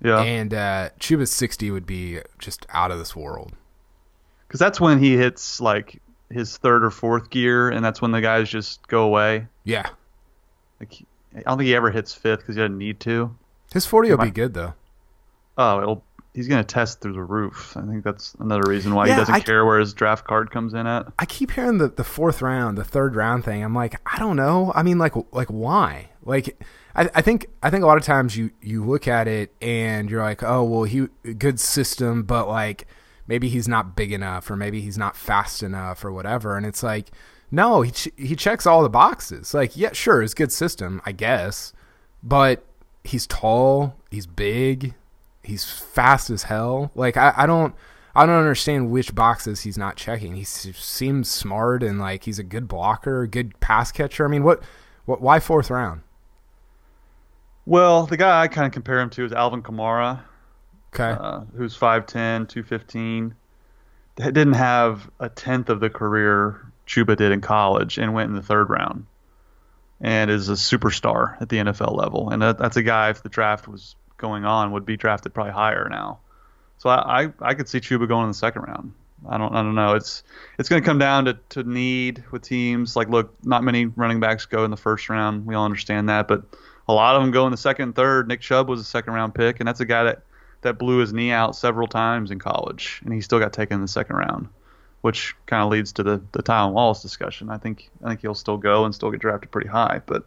[0.04, 0.20] Yeah.
[0.22, 3.54] And uh, Chuba's 60 would be just out of this world.
[4.52, 8.20] Because that's when he hits like his third or fourth gear, and that's when the
[8.20, 9.48] guys just go away.
[9.64, 9.88] Yeah.
[10.78, 13.34] Like I don't think he ever hits fifth because he doesn't need to.
[13.72, 14.74] His 40 will be good though.
[15.58, 17.78] Oh, it'll he's going to test through the roof.
[17.78, 20.52] I think that's another reason why yeah, he doesn't I, care where his draft card
[20.52, 21.08] comes in at.
[21.18, 23.64] I keep hearing the, the fourth round, the third round thing.
[23.64, 24.74] I'm like, I don't know.
[24.76, 26.10] I mean, like, like why?
[26.26, 26.62] Like,
[26.94, 30.10] I, I think I think a lot of times you you look at it and
[30.10, 32.86] you're like, oh well, he good system, but like
[33.32, 36.58] maybe he's not big enough or maybe he's not fast enough or whatever.
[36.58, 37.12] And it's like,
[37.50, 39.54] no, he ch- he checks all the boxes.
[39.54, 41.72] Like, yeah, sure, it's good system, I guess,
[42.22, 42.66] but
[43.06, 44.96] he's tall, he's big,
[45.44, 46.92] he's fast as hell.
[46.94, 47.74] Like I, I don't
[48.14, 50.36] I don't understand which boxes he's not checking.
[50.36, 54.26] He seems smart and like he's a good blocker, good pass catcher.
[54.26, 54.62] I mean, what
[55.06, 56.02] what why fourth round?
[57.66, 60.24] Well, the guy I kind of compare him to is Alvin Kamara.
[60.94, 61.18] Okay.
[61.20, 63.36] Uh, who's 5'10", 215.
[64.18, 68.42] Didn't have a tenth of the career Chuba did in college and went in the
[68.42, 69.06] third round
[70.02, 72.30] and is a superstar at the NFL level.
[72.30, 75.54] And that, that's a guy, if the draft was going on would be drafted probably
[75.54, 76.20] higher now.
[76.80, 78.94] So I, I, I could see Chuba going in the second round.
[79.30, 79.94] I don't I don't know.
[79.94, 80.24] It's
[80.58, 82.96] it's going to come down to, to need with teams.
[82.96, 85.46] Like, look, not many running backs go in the first round.
[85.46, 86.44] We all understand that, but
[86.88, 88.28] a lot of them go in the second third.
[88.28, 90.24] Nick Chubb was a second round pick, and that's a guy that
[90.62, 93.82] that blew his knee out several times in college, and he still got taken in
[93.82, 94.48] the second round,
[95.02, 97.50] which kind of leads to the the Tylan Wallace discussion.
[97.50, 100.26] I think I think he'll still go and still get drafted pretty high, but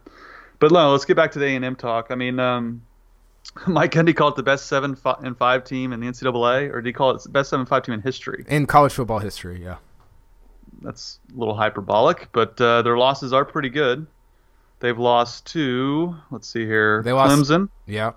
[0.59, 2.07] but no, let's get back to the A and M talk.
[2.09, 2.39] I mean.
[2.39, 2.81] Um,
[3.67, 6.87] Mike Gundy called it the best seven and five team in the NCAA, or did
[6.89, 8.43] he call it the best seven five team in history?
[8.47, 9.75] In college football history, yeah.
[10.81, 14.07] That's a little hyperbolic, but uh, their losses are pretty good.
[14.79, 18.13] They've lost to, let's see here, They lost- Clemson, Yeah.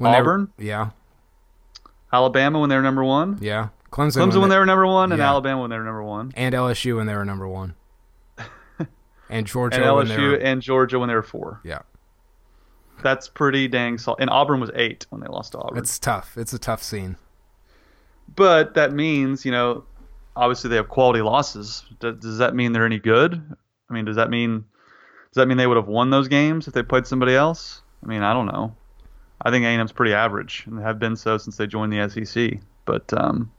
[0.00, 0.52] When they were- Auburn?
[0.58, 0.90] yeah,
[2.12, 3.68] Alabama when they were number one, yeah.
[3.92, 5.28] Clemson, Clemson when they were number one, and Yeah.
[5.28, 7.74] Alabama when they were number one, and LSU when they were number one,
[9.28, 11.60] and Georgia and when they LSU were and Georgia when they were four.
[11.64, 11.80] yeah.
[13.02, 14.20] That's pretty dang solid.
[14.20, 15.78] And Auburn was eight when they lost to Auburn.
[15.78, 16.36] It's tough.
[16.36, 17.16] It's a tough scene.
[18.36, 19.84] but that means, you know,
[20.36, 21.82] obviously they have quality losses.
[21.98, 23.42] Does, does that mean they're any good?
[23.88, 24.64] I mean, does that mean
[25.32, 27.80] does that mean they would have won those games if they played somebody else?
[28.04, 28.74] I mean, I don't know.
[29.42, 32.60] I think A&M's pretty average and have been so since they joined the SEC.
[32.84, 33.50] But um,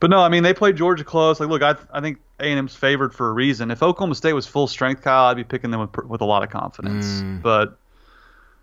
[0.00, 1.40] but no, I mean they played Georgia close.
[1.40, 3.70] Like, look, I I think A&M's favored for a reason.
[3.70, 6.42] If Oklahoma State was full strength, Kyle, I'd be picking them with with a lot
[6.42, 7.06] of confidence.
[7.06, 7.42] Mm.
[7.42, 7.78] But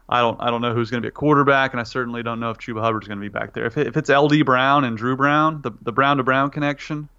[0.10, 2.39] I don't I don't know who's going to be a quarterback, and I certainly don't
[2.39, 3.65] know if Chuba Hubbard's going to be back there.
[3.65, 7.10] If, it, if it's LD Brown and Dru Brown, the the Brown to Brown connection,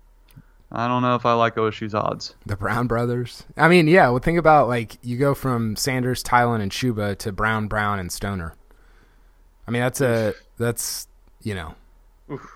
[0.70, 2.34] I don't know if I like OSU's odds.
[2.46, 3.44] The Brown brothers.
[3.56, 4.08] I mean, yeah.
[4.10, 8.12] Well, think about like you go from Sanders, Tylan, and Chuba to Brown, Brown, and
[8.12, 8.54] Stoner.
[9.66, 11.08] I mean, that's a that's
[11.42, 11.74] you know,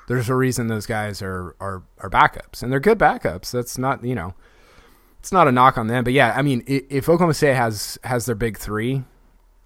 [0.09, 3.51] there's a reason those guys are are are backups, and they're good backups.
[3.51, 4.35] That's not you know,
[5.21, 6.05] it's not a knock on them.
[6.05, 9.05] But yeah, I mean, if Oklahoma State has has their big three,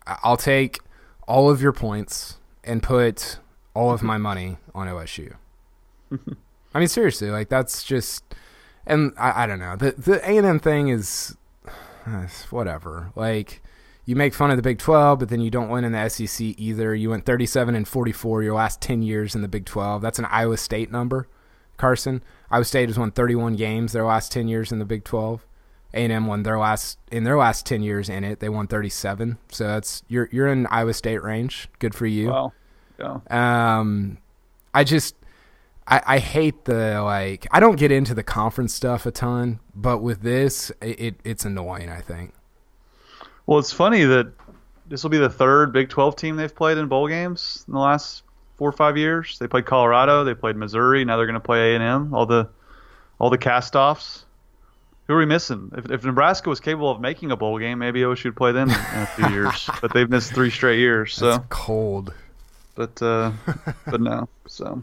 [0.06, 0.80] I'll take
[1.26, 3.38] all of your points and put
[3.74, 5.34] all of my money on OSU.
[6.74, 8.24] I mean, seriously, like that's just,
[8.86, 9.76] and I, I don't know.
[9.76, 11.36] The the A and M thing is,
[12.50, 13.12] whatever.
[13.14, 13.62] Like,
[14.04, 16.40] you make fun of the Big Twelve, but then you don't win in the SEC
[16.58, 16.94] either.
[16.94, 20.02] You went thirty seven and forty four your last ten years in the Big Twelve.
[20.02, 21.28] That's an Iowa State number,
[21.76, 22.22] Carson.
[22.50, 25.46] Iowa State has won thirty one games their last ten years in the Big Twelve.
[25.94, 28.40] A and M won their last in their last ten years in it.
[28.40, 29.38] They won thirty seven.
[29.50, 31.68] So that's you're you're in Iowa State range.
[31.78, 32.30] Good for you.
[32.30, 32.54] Well,
[32.98, 33.20] yeah.
[33.30, 34.18] Um,
[34.74, 35.14] I just
[35.86, 39.98] I, I hate the like I don't get into the conference stuff a ton, but
[39.98, 41.88] with this, it, it it's annoying.
[41.88, 42.32] I think.
[43.46, 44.32] Well, it's funny that
[44.88, 47.80] this will be the third Big 12 team they've played in bowl games in the
[47.80, 48.22] last
[48.56, 49.38] four or five years.
[49.38, 52.14] They played Colorado, they played Missouri, now they're going to play A&M.
[52.14, 52.48] All the
[53.18, 54.24] all the cast-offs.
[55.06, 55.70] Who are we missing?
[55.76, 58.68] If, if Nebraska was capable of making a bowl game, maybe OSU would play them
[58.70, 59.68] in a few years.
[59.80, 61.14] But they've missed three straight years.
[61.14, 62.12] So, It's cold.
[62.74, 63.32] but uh,
[63.86, 64.28] but no.
[64.46, 64.82] So,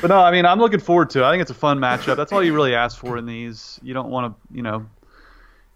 [0.00, 0.18] but no.
[0.18, 1.20] I mean, I'm looking forward to.
[1.20, 1.24] it.
[1.24, 2.16] I think it's a fun matchup.
[2.16, 3.80] That's all you really ask for in these.
[3.82, 4.86] You don't want to, you know,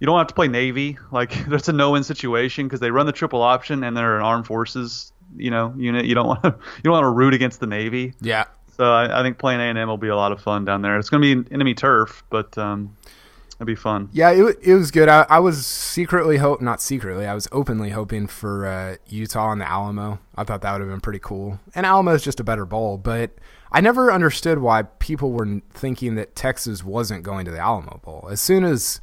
[0.01, 0.99] you don't have to play Navy.
[1.13, 4.47] Like that's a no-win situation because they run the triple option and they're an armed
[4.47, 6.07] forces, you know, unit.
[6.07, 8.15] You don't want to you don't want to root against the Navy.
[8.21, 8.45] Yeah.
[8.77, 10.81] So I, I think playing A and M will be a lot of fun down
[10.81, 10.99] there.
[10.99, 12.97] It's going to be enemy turf, but um,
[13.57, 14.09] it'll be fun.
[14.11, 15.07] Yeah, it, it was good.
[15.07, 17.27] I, I was secretly hope not secretly.
[17.27, 20.19] I was openly hoping for uh, Utah and the Alamo.
[20.35, 21.61] I thought that would have been pretty cool.
[21.75, 23.33] And Alamo is just a better bowl, but
[23.71, 28.29] I never understood why people were thinking that Texas wasn't going to the Alamo Bowl.
[28.31, 29.03] As soon as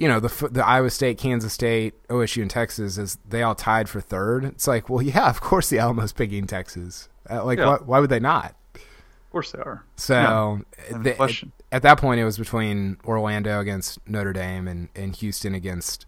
[0.00, 3.88] you know the the Iowa State, Kansas State, OSU, and Texas as they all tied
[3.88, 4.44] for third.
[4.44, 7.08] It's like, well, yeah, of course the Alamo's picking Texas.
[7.30, 7.66] Uh, like, Yeah.
[7.66, 8.56] why, why would they not?
[8.74, 9.84] Of course they are.
[9.96, 10.60] So
[10.90, 11.52] no the- question.
[11.70, 16.06] at that point, it was between Orlando against Notre Dame and, and Houston against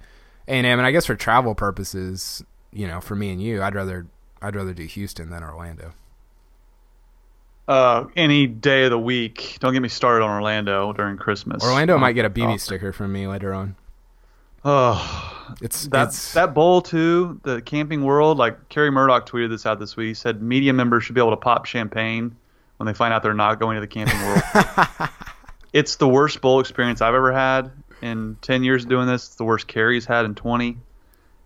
[0.49, 0.79] A and M.
[0.81, 4.07] And I guess for travel purposes, you know, for me and you, I'd rather
[4.41, 5.93] I'd rather do Houston than Orlando.
[7.69, 9.59] Uh, any day of the week.
[9.61, 11.63] Don't get me started on Orlando during Christmas.
[11.63, 13.77] Orlando might get a BB sticker from me later on.
[14.65, 15.29] Oh,
[15.61, 18.39] It's that it's that bowl too, the Camping World.
[18.39, 20.09] Like Kerry Murdoch tweeted this out this week.
[20.09, 22.35] He said media members should be able to pop champagne
[22.79, 25.11] when they find out they're not going to the Camping World.
[25.75, 27.71] it's the worst bowl experience I've ever had
[28.01, 29.27] in ten years of doing this.
[29.27, 30.79] It's the worst Kerry's had in twenty.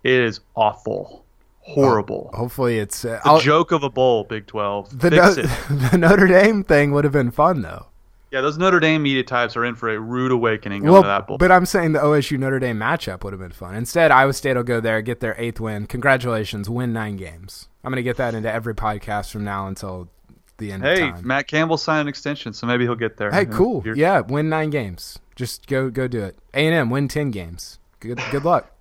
[0.03, 1.25] It is awful,
[1.59, 2.31] horrible.
[2.33, 4.97] hopefully it's uh, the I'll- joke of a bowl, Big Twelve.
[4.97, 5.33] the, No-
[5.89, 7.87] the Notre Dame thing would have been fun though.
[8.31, 11.27] Yeah, those Notre Dame media types are in for a rude awakening Well, to that
[11.27, 11.37] bowl.
[11.37, 13.73] but I'm saying the OSU Notre Dame matchup would have been fun.
[13.75, 15.87] Instead, Iowa State will go there, get their eighth win.
[15.87, 17.69] Congratulations, win nine games.
[17.85, 20.09] I'm going to get that into every podcast from now until
[20.57, 21.13] the end hey.
[21.21, 23.31] Matt Campbell signed an extension, so maybe he'll get there.
[23.31, 23.81] Hey, cool.
[23.95, 25.19] Yeah, win nine games.
[25.37, 26.37] Just go go do it.
[26.53, 27.79] A and M win ten games.
[27.99, 28.71] Good good luck.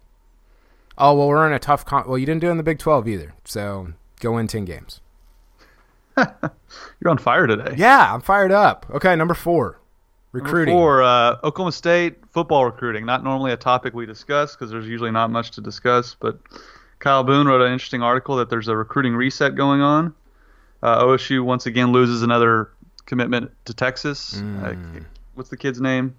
[0.99, 2.05] Oh well, we're in a tough con.
[2.09, 3.89] Well, you didn't do it in the Big Twelve either, so
[4.21, 5.01] go win ten games.
[7.01, 7.75] You're on fire today.
[7.77, 8.87] Yeah, I'm fired up.
[8.91, 9.81] Okay, number four,
[10.33, 10.75] recruiting.
[10.75, 15.11] For uh, Oklahoma State football recruiting, not normally a topic we discuss because there's usually
[15.11, 16.15] not much to discuss.
[16.19, 16.39] But
[16.99, 20.15] Kyle Boone wrote an interesting article that there's a recruiting reset going on.
[20.83, 22.71] Uh, OSU once again loses another
[23.07, 24.41] commitment to Texas.
[24.41, 24.75] Uh,
[25.35, 26.15] what's the kid's name?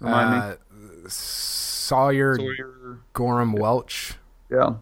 [0.00, 0.36] Remind me.
[0.38, 2.98] Uh, Sawyer, Sawyer.
[3.12, 4.14] Goram-Welch,
[4.50, 4.74] Yeah.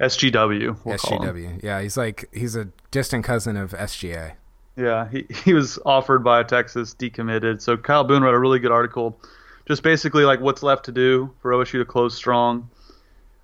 [0.00, 0.76] SGW.
[0.84, 0.96] We'll.
[0.96, 1.62] SGW.
[1.62, 4.34] Yeah, he's like he's a distant cousin of SGA.
[4.76, 7.60] Yeah, he, he was offered by Texas, decommitted.
[7.60, 9.18] So Kyle Boone wrote a really good article,
[9.66, 12.70] just basically like what's left to do for OSU to close strong.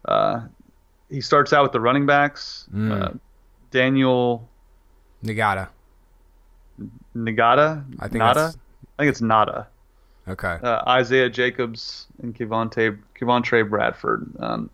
[0.05, 0.43] Uh,
[1.11, 2.69] he starts out with the running backs.
[2.75, 3.11] Uh,
[3.71, 4.49] Daniel
[5.25, 5.69] Nagata.
[7.17, 7.85] Nagata.
[7.99, 8.55] I think Nada.
[8.99, 9.67] I think it's Nada.
[10.29, 10.59] Okay.
[10.63, 14.31] Uh, Isaiah Jacobs and Kevontae Kevontre Bradford.
[14.39, 14.69] Um,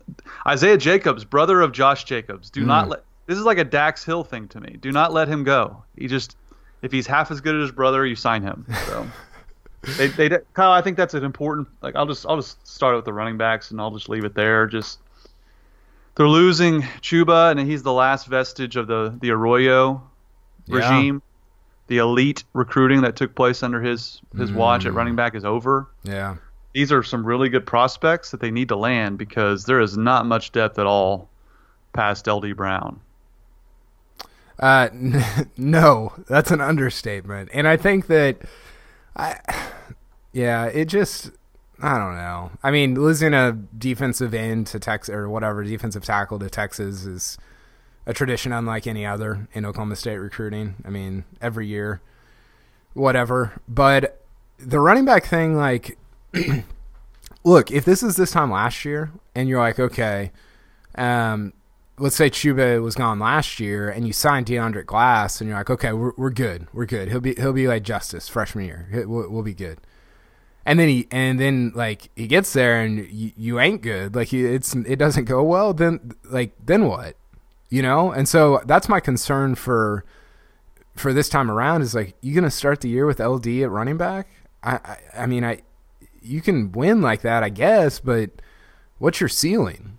[0.45, 2.49] Isaiah Jacobs, brother of Josh Jacobs.
[2.49, 3.04] Do not let.
[3.27, 4.77] This is like a Dax Hill thing to me.
[4.79, 5.83] Do not let him go.
[5.97, 6.37] He just,
[6.81, 8.65] if he's half as good as his brother, you sign him.
[8.87, 9.07] So.
[9.97, 11.67] They, they, Kyle, I think that's an important.
[11.83, 14.33] Like, I'll just, I'll just start with the running backs, and I'll just leave it
[14.33, 14.65] there.
[14.65, 14.97] Just,
[16.15, 20.01] they're losing Chuba, and he's the last vestige of the the Arroyo
[20.65, 20.75] Yeah.
[20.77, 21.21] regime.
[21.85, 24.95] The elite recruiting that took place under his his watch at Mm.
[24.95, 25.87] running back is over.
[26.01, 26.37] Yeah.
[26.73, 30.25] These are some really good prospects that they need to land because there is not
[30.25, 31.29] much depth at all
[31.93, 32.99] past LD Brown.
[34.59, 34.89] Uh,
[35.57, 37.49] no, that's an understatement.
[37.53, 38.37] And I think that,
[39.15, 39.39] I,
[40.33, 41.31] yeah, it just,
[41.81, 42.51] I don't know.
[42.63, 47.37] I mean, losing a defensive end to Texas or whatever defensive tackle to Texas is
[48.05, 50.75] a tradition unlike any other in Oklahoma State recruiting.
[50.85, 52.01] I mean, every year,
[52.93, 53.53] whatever.
[53.67, 54.21] But
[54.57, 55.97] the running back thing, like,
[57.43, 60.31] look, if this is this time last year, and you're like, okay,
[60.95, 61.53] um,
[61.97, 65.69] let's say Chuba was gone last year, and you signed DeAndre Glass, and you're like,
[65.69, 67.09] okay, we're, we're good, we're good.
[67.09, 69.05] He'll be he'll be like Justice freshman year.
[69.07, 69.79] We'll, we'll be good.
[70.65, 74.15] And then he and then like he gets there and you, you ain't good.
[74.15, 75.73] Like he, it's it doesn't go well.
[75.73, 77.15] Then like then what?
[77.69, 78.11] You know.
[78.11, 80.03] And so that's my concern for
[80.95, 83.97] for this time around is like you gonna start the year with LD at running
[83.97, 84.27] back?
[84.63, 85.61] I I, I mean I
[86.21, 88.31] you can win like that I guess, but
[88.97, 89.94] what's your ceiling?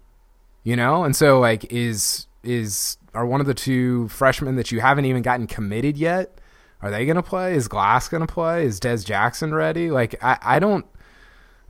[0.67, 1.05] You know?
[1.05, 5.23] And so like is is are one of the two freshmen that you haven't even
[5.23, 6.41] gotten committed yet?
[6.83, 7.55] Are they gonna play?
[7.55, 8.65] Is Glass gonna play?
[8.65, 9.93] Is Des Jackson ready?
[9.93, 10.85] Like I, I don't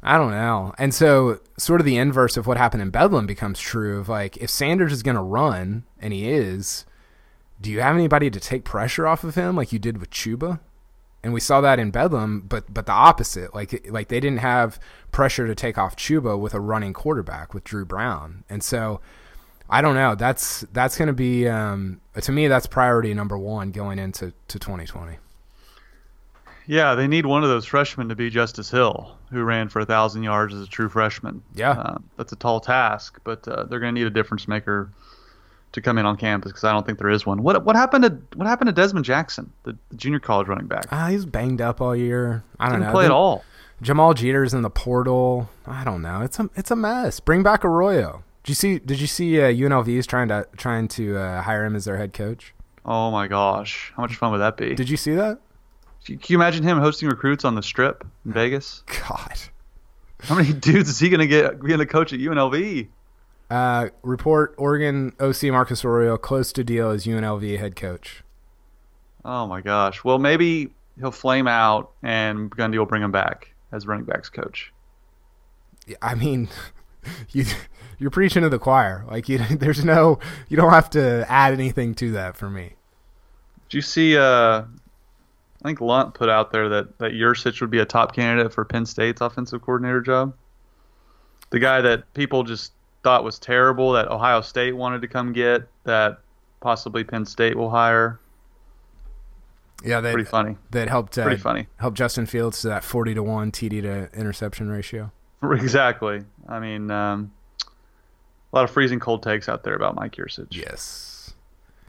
[0.02, 0.72] I don't know.
[0.78, 4.38] And so sort of the inverse of what happened in Bedlam becomes true of like
[4.38, 6.86] if Sanders is gonna run, and he is,
[7.60, 10.60] do you have anybody to take pressure off of him like you did with Chuba?
[11.26, 13.52] And we saw that in Bedlam, but but the opposite.
[13.52, 14.78] Like like they didn't have
[15.10, 18.44] pressure to take off Chuba with a running quarterback with Dru Brown.
[18.48, 19.00] And so
[19.68, 20.14] I don't know.
[20.14, 24.58] That's that's going to be um, to me that's priority number one going into to
[24.60, 25.16] 2020.
[26.68, 29.84] Yeah, they need one of those freshmen to be Justice Hill, who ran for a
[29.84, 31.42] thousand yards as a true freshman.
[31.56, 31.72] Yeah.
[31.72, 34.92] uh, that's a tall task, but uh, they're going to need a difference maker
[35.76, 37.42] to come in on campus because I don't think there is one.
[37.42, 40.86] What what happened to what happened to Desmond Jackson, the, the junior college running back?
[40.90, 42.42] Ah, he's banged up all year.
[42.58, 42.92] I don't Didn't know.
[42.92, 43.44] play at all.
[43.80, 45.48] Jamal Jeter's in the portal.
[45.66, 46.20] I don't know.
[46.22, 47.20] It's a it's a mess.
[47.20, 48.24] Bring back Arroyo.
[48.42, 48.78] Did you see?
[48.78, 51.96] Did you see uh, UNLV is trying to trying to uh, hire him as their
[51.96, 52.52] head coach?
[52.84, 54.74] Oh my gosh, how much fun would that be?
[54.74, 55.38] Did you see that?
[56.04, 58.82] Can you imagine him hosting recruits on the Strip in Vegas?
[59.08, 59.38] God.
[60.22, 62.86] How many dudes is he going to get being a coach at UNLV?
[63.48, 68.24] Uh, report Oregon OC Marcus Arroyo close to deal as UNLV head coach.
[69.24, 70.02] Oh my gosh.
[70.02, 74.72] Well, maybe he'll flame out and Gundy will bring him back as running backs coach.
[76.02, 76.48] I mean,
[77.30, 77.44] you
[77.98, 79.04] you're preaching to the choir.
[79.08, 82.74] Like you, there's no, you don't have to add anything to that for me.
[83.68, 84.16] Do you see?
[84.16, 84.62] Uh,
[85.62, 88.64] I think Lunt put out there that that Yurcich would be a top candidate for
[88.64, 90.34] Penn State's offensive coordinator job.
[91.50, 92.72] The guy that people just
[93.06, 96.18] thought was terrible, that Ohio State wanted to come get, that
[96.60, 98.18] possibly Penn State will hire.
[99.84, 100.56] Yeah, that Pretty funny.
[100.72, 101.68] that helped uh, Pretty funny.
[101.76, 105.12] helped Justin Fields to that forty to one TD to interception ratio.
[105.44, 106.24] Exactly.
[106.48, 107.30] I mean, um,
[107.62, 110.48] a lot of freezing cold takes out there about Mike Yurcich.
[110.50, 111.34] Yes.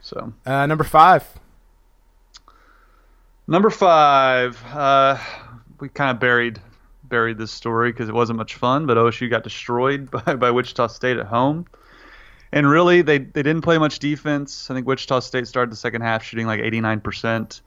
[0.02, 1.24] So Uh, number five.
[3.48, 5.18] number five, uh,
[5.80, 6.60] we kind of buried
[7.08, 10.88] buried this story because it wasn't much fun, but OSU got destroyed by, by Wichita
[10.88, 11.66] State at home.
[12.52, 14.70] And really, they, they didn't play much defense.
[14.70, 17.60] I think Wichita State started the second half shooting like 89%.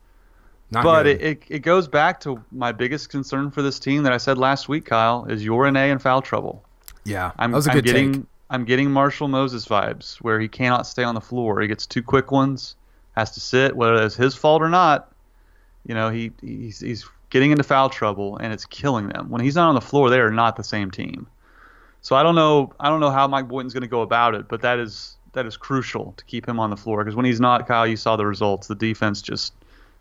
[0.72, 4.12] Not but it, it, it goes back to my biggest concern for this team that
[4.12, 6.64] I said last week, Kyle, is Yor Anei in foul trouble.
[7.04, 8.22] yeah, I'm, that was a I'm good getting take.
[8.48, 11.60] I'm getting Marshall Moses vibes where he cannot stay on the floor.
[11.60, 12.76] He gets two quick ones,
[13.16, 15.12] has to sit, whether it's his fault or not.
[15.86, 19.30] You know, he he's, he's getting into foul trouble and it's killing them.
[19.30, 21.26] When he's not on the floor, they are not the same team.
[22.02, 24.48] So I don't know I don't know how Mike Boynton's going to go about it,
[24.48, 27.40] but that is that is crucial to keep him on the floor because when he's
[27.40, 28.66] not, Kyle, you saw the results.
[28.66, 29.54] The defense just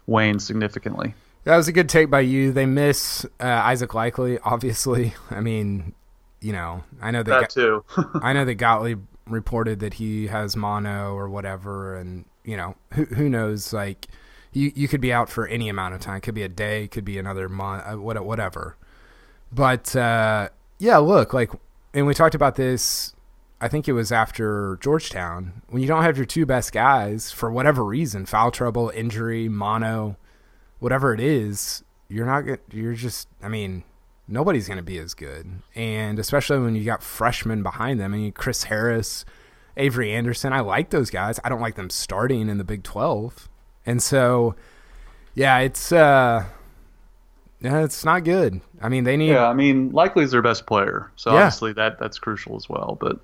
[0.07, 1.15] wanes significantly.
[1.45, 2.51] That was a good take by you.
[2.51, 5.13] They miss uh, Isaac Likekele, obviously.
[5.31, 5.93] I mean,
[6.41, 7.85] you know, I know that, that too.
[8.21, 13.05] I know that Gottlieb reported that he has mono or whatever, and you know, who
[13.05, 13.71] who knows?
[13.71, 14.07] Like,
[14.53, 16.21] you you could be out for any amount of time.
[16.21, 16.87] Could be a day.
[16.87, 17.83] Could be another month.
[17.85, 18.77] Uh, whatever.
[19.51, 20.49] But uh,
[20.79, 21.51] yeah, look, like,
[21.93, 23.13] and we talked about this
[23.61, 27.51] I think it was after Georgetown, when you don't have your two best guys for
[27.51, 30.17] whatever reason, foul trouble, injury, mono,
[30.79, 33.83] whatever it is, you're not you're just I mean,
[34.27, 35.47] nobody's going to be as good.
[35.75, 39.25] And especially when you got freshmen behind them, I mean Chris Harris,
[39.77, 41.39] Avery Anderson, I like those guys.
[41.43, 43.47] I don't like them starting in the Big 12.
[43.85, 44.55] And so
[45.35, 46.45] yeah, it's uh
[47.61, 48.59] yeah, it's not good.
[48.81, 49.29] I mean, they need.
[49.29, 51.37] Yeah, I mean, Likekele is their best player, so yeah.
[51.37, 52.97] obviously that that's crucial as well.
[52.99, 53.19] But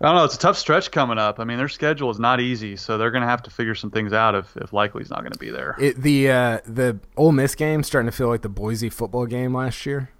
[0.00, 0.24] I don't know.
[0.24, 1.38] It's a tough stretch coming up.
[1.38, 3.92] I mean, their schedule is not easy, so they're going to have to figure some
[3.92, 5.76] things out if if Likekele's not going to be there.
[5.78, 9.54] It, the uh, the Ole Miss game starting to feel like the Boise football game
[9.54, 10.10] last year,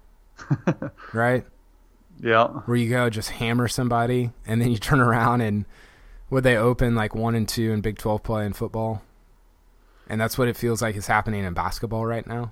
[1.13, 1.45] right?
[2.21, 2.47] Yeah.
[2.47, 5.65] Where you go just hammer somebody, and then you turn around and
[6.29, 9.01] would they open like one and two in Big Twelve play in football,
[10.13, 12.51] and that's what it feels like is happening in basketball right now.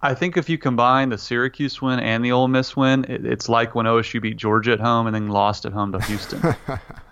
[0.00, 3.50] I think if you combine the Syracuse win and the Ole Miss win, it, it's
[3.50, 6.40] like when OSU beat Georgia at home and then lost at home to Houston.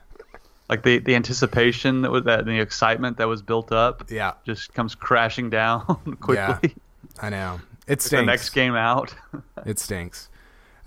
[0.71, 4.73] like the the anticipation that was that the excitement that was built up, yeah, just
[4.73, 5.85] comes crashing down
[6.21, 6.35] quickly.
[6.35, 8.11] Yeah, I know it stinks.
[8.11, 9.15] the next game out,
[9.67, 10.31] it stinks.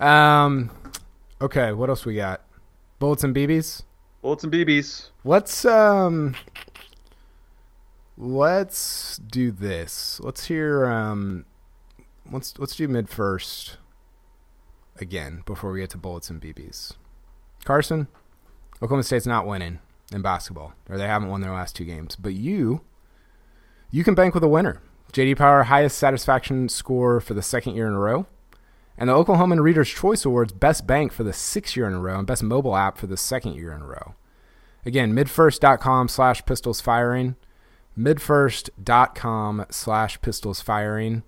[0.00, 0.68] Um,
[1.40, 2.40] okay, what else we got?
[2.98, 3.82] Bullets and BBs.
[4.20, 5.10] Bullets and BBs.
[5.22, 6.34] Let's um,
[8.16, 10.20] let's do this.
[10.22, 11.44] Let's hear um
[12.30, 13.76] let's let's do MidFirst
[15.00, 16.94] again before we get to bullets and BBs.
[17.64, 18.08] Carson,
[18.76, 19.78] Oklahoma State's not winning
[20.12, 22.16] in basketball, or they haven't won their last two games.
[22.16, 22.82] But you,
[23.90, 24.80] you can bank with a winner.
[25.12, 28.26] JD Power highest satisfaction score for the second year in a row,
[28.96, 32.18] and the Oklahoman Reader's Choice Awards best bank for the sixth year in a row,
[32.18, 34.14] and best mobile app for the second year in a row.
[34.84, 37.36] Again, midfirst.com slash pistols firing,
[37.98, 41.22] midfirst.com slash pistols firing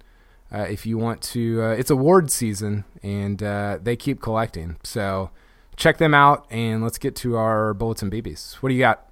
[0.53, 1.63] uh, if you want to.
[1.63, 4.77] Uh, it's award season, and uh, they keep collecting.
[4.83, 5.31] So
[5.77, 8.55] check them out, and let's get to our bullets and BBs.
[8.57, 9.11] What do you got?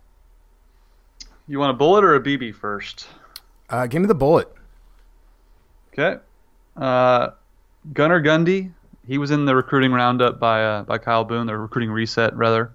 [1.49, 3.09] You want a bullet or a BB first?
[3.69, 4.49] Uh, give me the bullet.
[5.93, 6.21] Okay.
[6.77, 7.31] Uh,
[7.93, 8.73] Gunnar Gundy.
[9.07, 12.73] He was in the recruiting roundup by uh, by Kyle Boone, the recruiting reset rather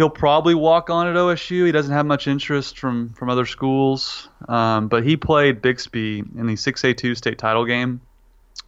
[0.00, 1.66] he'll probably walk on at OSU.
[1.66, 6.46] He doesn't have much interest from from other schools, um, but he played Bixby in
[6.46, 8.00] the 6A2 state title game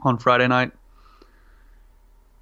[0.01, 0.73] on Friday night,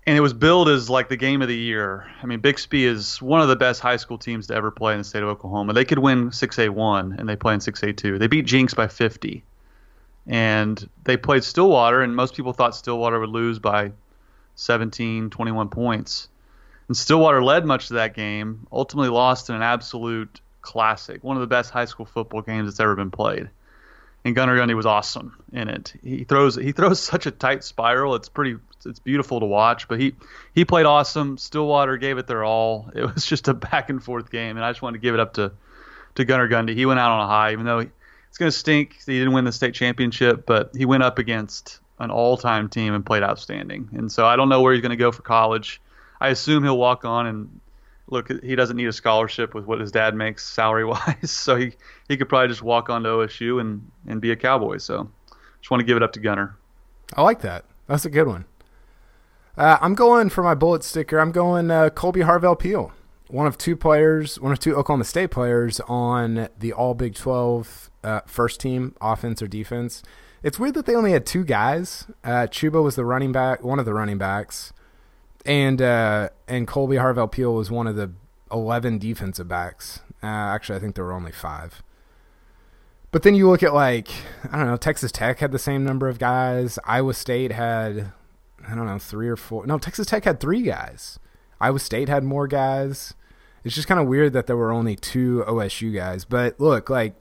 [0.09, 2.11] and it was billed as like the game of the year.
[2.21, 4.99] I mean, Bixby is one of the best high school teams to ever play in
[4.99, 5.73] the state of Oklahoma.
[5.73, 8.19] They could win 6A1 and they play in 6A2.
[8.19, 9.45] They beat Jenks by 50,
[10.27, 13.93] and they played Stillwater, and most people thought Stillwater would lose by
[14.57, 16.27] 17, 21 points
[16.91, 21.41] and Stillwater led much of that game, ultimately lost in an absolute classic, one of
[21.41, 23.49] the best high school football games that's ever been played.
[24.25, 25.95] And Gunnar Gundy was awesome in it.
[26.03, 28.17] He throws he throws such a tight spiral.
[28.17, 29.87] It's pretty it's beautiful to watch.
[29.87, 30.17] But he
[30.53, 31.39] he played awesome.
[31.39, 32.91] Stillwater gave it their all.
[32.97, 35.21] It was just a back and forth game, and I just wanted to give it
[35.21, 35.53] up to
[36.17, 36.75] to Gunnar Gundy.
[36.75, 37.89] He went out on a high, even though he,
[38.31, 38.99] it's going to stink.
[39.07, 43.07] He didn't win the state championship, but he went up against an all-time team and
[43.07, 43.91] played outstanding.
[43.93, 45.81] And so I don't know where he's going to go for college.
[46.21, 47.61] I assume he'll walk on and
[48.09, 48.31] look.
[48.43, 51.73] He doesn't need a scholarship with what his dad makes salary wise, so he
[52.09, 54.79] he could probably just walk on to OSU and and be a Cowboy.
[54.79, 55.11] So
[55.61, 56.57] just want to give it up to Gunner.
[57.15, 57.65] I like that.
[57.87, 58.45] That's a good one.
[59.57, 61.19] Uh, I'm going for my bullet sticker.
[61.19, 62.93] I'm going uh, Kolby Harvell Peel,
[63.29, 67.91] one of two players, one of two Oklahoma State players on the All Big 12
[68.05, 70.03] uh, first team, offense or defense.
[70.43, 72.07] It's weird that they only had two guys.
[72.25, 74.73] Uh, Chuba was the running back, one of the running backs
[75.45, 78.13] and uh, and Kolby Harvell Peel was one of the
[78.51, 80.01] eleven defensive backs.
[80.23, 81.83] Uh, actually, I think there were only five.
[83.13, 84.09] But then you look at like
[84.51, 86.79] I don't know, Texas Tech had the same number of guys.
[86.85, 88.13] Iowa State had
[88.67, 89.67] I don't know three or four.
[89.67, 91.19] No, Texas Tech had three guys.
[91.61, 93.15] Iowa State had more guys.
[93.65, 96.25] It's just kind of weird that there were only two OSU guys.
[96.25, 97.15] But look, like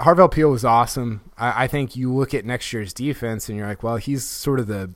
[0.00, 1.22] Harvell Peel was awesome.
[1.36, 4.60] I, I think you look at next year's defense and you're like, well, he's sort
[4.60, 4.90] of the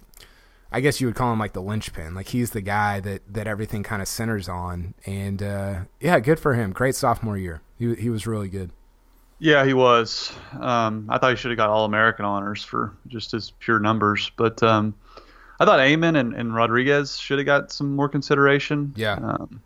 [0.70, 2.14] I guess you would call him like the linchpin.
[2.14, 4.94] Like he's the guy that that everything kind of centers on.
[5.06, 6.72] And uh, yeah, good for him.
[6.72, 7.62] Great sophomore year.
[7.78, 8.70] He he was really good.
[9.38, 10.32] Yeah, he was.
[10.58, 14.32] Um, I thought he should have got All American honors for just his pure numbers,
[14.36, 14.94] but um,
[15.60, 18.92] I thought Amen and, and Rodriguez should have got some more consideration.
[18.96, 19.14] Yeah.
[19.14, 19.62] Um,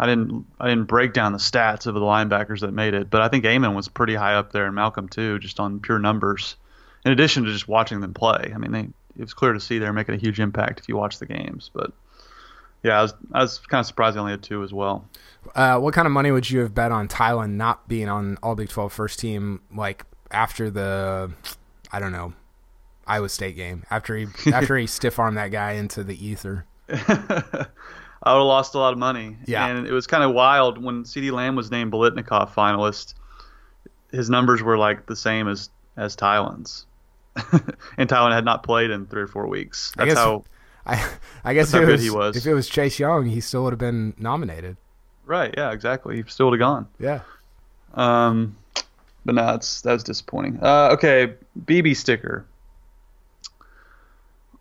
[0.00, 3.22] I didn't I didn't break down the stats of the linebackers that made it, but
[3.22, 6.56] I think Amen was pretty high up there, and Malcolm too, just on pure numbers.
[7.04, 9.78] In addition to just watching them play, I mean, they, it was clear to see
[9.78, 11.70] they're making a huge impact if you watch the games.
[11.72, 11.92] But
[12.82, 15.08] yeah, I was I was kind of surprised they only had two as well.
[15.54, 18.54] Uh, what kind of money would you have bet on Tylan not being on All
[18.54, 21.30] Big 12 first team, like after the,
[21.92, 22.32] I don't know,
[23.06, 26.66] Iowa State game after he after he stiff armed that guy into the ether?
[26.88, 29.36] I would have lost a lot of money.
[29.46, 29.66] Yeah.
[29.66, 33.14] And it was kind of wild when CeeDee Lamb was named Biletnikoff finalist.
[34.12, 36.86] His numbers were like the same as as Tylan's.
[37.98, 39.92] and Tylan had not played in three or four weeks.
[39.98, 40.44] I That's guess- how
[40.86, 41.08] I
[41.44, 42.36] I guess how it good was, he was.
[42.36, 44.76] if it was Chase Young, he still would have been nominated.
[45.24, 46.16] right, yeah, exactly.
[46.16, 46.88] He still would have gone.
[46.98, 47.20] Yeah.
[47.94, 48.56] Um,
[49.24, 50.58] but no, that's that's disappointing.
[50.62, 52.44] Uh, okay, BB sticker.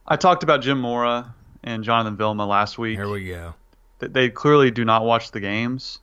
[0.07, 2.97] I talked about Jim Mora and Jonathan Vilma last week.
[2.97, 3.53] Here we go.
[3.99, 5.99] that they clearly do not watch the games.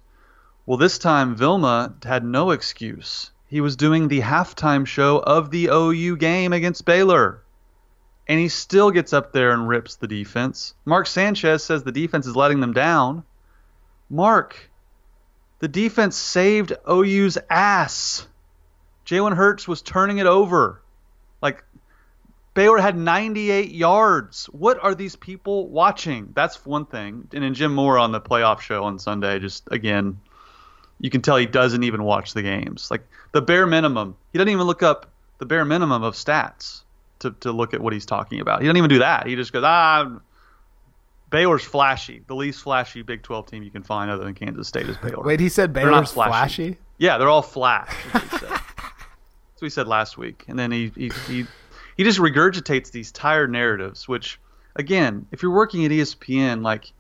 [0.67, 3.31] Well, this time Vilma had no excuse.
[3.51, 7.43] He was doing the halftime show of the OU game against Baylor.
[8.29, 10.75] And he still gets up there and rips the defense.
[10.85, 13.25] Mark Sanchez says the defense is letting them down.
[14.09, 14.71] Mark,
[15.59, 18.29] the defense saved OU's ass.
[19.05, 20.81] Jalen Hurts was turning it over.
[21.43, 21.65] Like,
[22.55, 24.47] Baylor had 98 yards.
[24.47, 26.31] What are these people watching?
[26.37, 27.27] That's one thing.
[27.33, 30.21] And then Jim Moore on the playoff show on Sunday, just again,
[31.01, 32.91] you can tell he doesn't even watch the games.
[32.91, 36.83] Like the bare minimum, he doesn't even look up the bare minimum of stats
[37.21, 38.61] to, to look at what he's talking about.
[38.61, 39.27] He doesn't even do that.
[39.27, 40.19] He just goes, ah,
[41.31, 44.89] Baylor's flashy, the least flashy Big 12 team you can find other than Kansas State
[44.89, 45.25] is Baylor.
[45.25, 46.31] Wait, he said They're not Baylor's flashy.
[46.31, 46.79] flashy.
[46.99, 47.95] Yeah, they're all flash.
[48.07, 48.41] is what he said.
[48.51, 50.45] That's what he said last week.
[50.49, 51.47] And then he, he, he,
[51.97, 54.39] he just regurgitates these tired narratives, which,
[54.77, 56.93] again, if you're working at ESPN, like,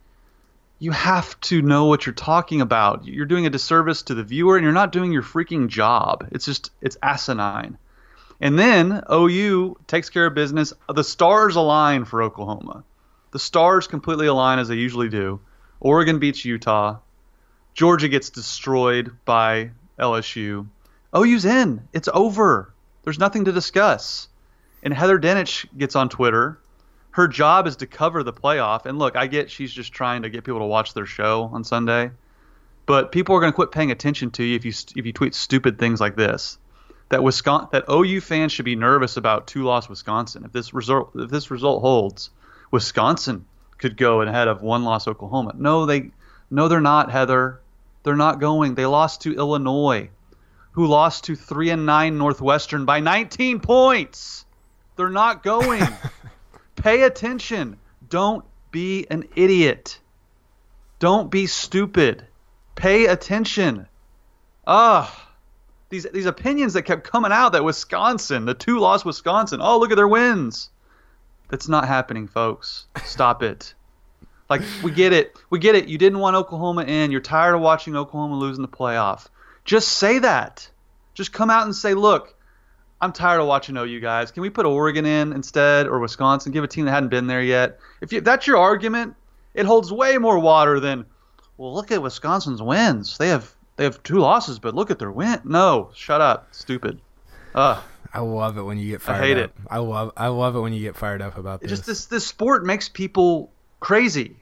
[0.81, 3.05] you have to know what you're talking about.
[3.05, 6.27] You're doing a disservice to the viewer and you're not doing your freaking job.
[6.33, 7.77] It's just, it's asinine.
[8.41, 10.73] And then OU takes care of business.
[10.93, 12.83] The stars align for Oklahoma.
[13.33, 15.41] The stars completely align as they usually do.
[15.81, 16.97] Oregon beats Utah.
[17.75, 20.67] Georgia gets destroyed by LSU.
[21.15, 21.87] OU's in.
[21.93, 22.73] It's over.
[23.03, 24.29] There's nothing to discuss.
[24.83, 26.59] And Heather Dinich gets on Twitter.
[27.13, 28.87] Her job is to cover the playoff.
[28.87, 31.65] And look, I get she's just trying to get people to watch their show on
[31.65, 32.11] Sunday.
[32.87, 35.35] But people are going to quit paying attention to you if you if you tweet
[35.35, 36.59] stupid things like this.
[37.09, 40.45] That Wisconsin, that OU fans should be nervous about two-loss Wisconsin.
[40.45, 42.31] If this result if this result holds,
[42.71, 43.47] Wisconsin
[43.79, 45.55] could go ahead of one-loss Oklahoma.
[45.57, 46.11] No, they
[46.51, 47.61] no they're not, Heather.
[48.03, 48.75] They're not going.
[48.75, 50.11] They lost to Illinois,
[50.73, 54.45] who lost to 3 and 9 Northwestern by 19 points.
[54.97, 55.83] They're not going.
[56.83, 57.79] Pay attention.
[58.09, 59.99] Don't be an idiot.
[60.99, 62.27] Don't be stupid.
[62.75, 63.87] Pay attention.
[64.67, 65.29] Ah,
[65.91, 69.61] these these opinions that kept coming out that Wisconsin, the two lost Wisconsin.
[69.63, 70.71] Oh, look at their wins.
[71.49, 72.87] That's not happening, folks.
[73.05, 73.75] Stop it.
[74.49, 75.37] Like we get it.
[75.51, 75.89] We get it.
[75.89, 77.11] You didn't want Oklahoma in.
[77.11, 79.27] You're tired of watching Oklahoma lose in the playoff.
[79.65, 80.71] Just say that.
[81.13, 82.35] Just come out and say, "Look,
[83.01, 84.31] I'm tired of watching OU guys.
[84.31, 86.53] Can we put Oregon in instead or Wisconsin?
[86.53, 89.15] Give a team that hadn't been there yet." If, you, that's your argument,
[89.55, 91.07] it holds way more water than,
[91.57, 93.17] "Well, look at Wisconsin's wins.
[93.19, 96.49] They have they have two losses, but look at their win." No, shut up.
[96.53, 97.01] Stupid.
[97.55, 97.83] Ugh.
[98.13, 99.45] I love it when you get fired hate up.
[99.45, 99.57] it.
[99.71, 101.71] I love I love it when you get fired up about this.
[101.71, 104.37] just this this sport makes people crazy.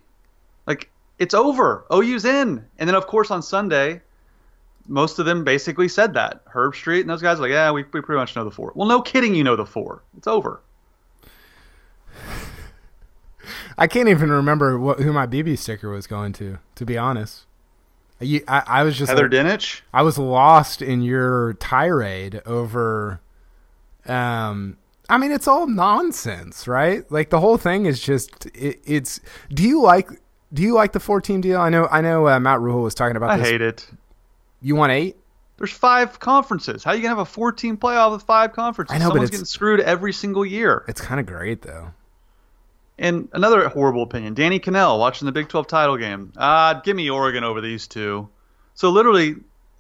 [0.67, 1.85] Like it's over.
[1.93, 4.01] OU's in, and then of course on Sunday,
[4.89, 6.45] most of them basically said that.
[6.47, 8.73] Herbstreit and those guys are like, yeah, we we pretty much know the four.
[8.75, 10.03] Well, no kidding, you know the four.
[10.17, 10.61] It's over.
[13.77, 16.59] I can't even remember what who my BB sticker was going to.
[16.75, 17.47] To be honest,
[18.21, 19.83] you, I, I was just Heather Dinich.
[19.93, 23.21] I was lost in your tirade over.
[24.07, 24.79] Um,
[25.09, 27.11] I mean, it's all nonsense, right?
[27.11, 29.21] Like the whole thing is just it, it's.
[29.51, 30.11] Do you like?
[30.53, 31.61] Do you like the four team deal?
[31.61, 31.87] I know.
[31.91, 32.27] I know.
[32.27, 33.49] Uh, Matt Rhule was talking about I this.
[33.49, 33.87] hate it.
[34.61, 35.17] You want eight?
[35.57, 36.85] There's five conferences.
[36.85, 38.95] How are you gonna have a 14 playoff with five conferences?
[38.95, 40.85] I know, but Someone's it's- getting screwed every single year.
[40.89, 41.93] It's kind of great though.
[42.99, 44.35] And another horrible opinion.
[44.35, 46.33] Danny Kanell watching the Big 12 title game.
[46.37, 48.29] Ah, give me Oregon over these two.
[48.75, 49.37] So literally,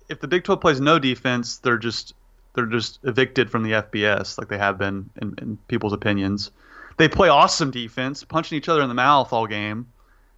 [0.08, 2.14] if the Big 12 plays no defense, they're just
[2.54, 6.50] they're just evicted from the FBS, like they have been in, in people's opinions.
[6.96, 9.86] They play awesome defense, punching each other in the mouth all game.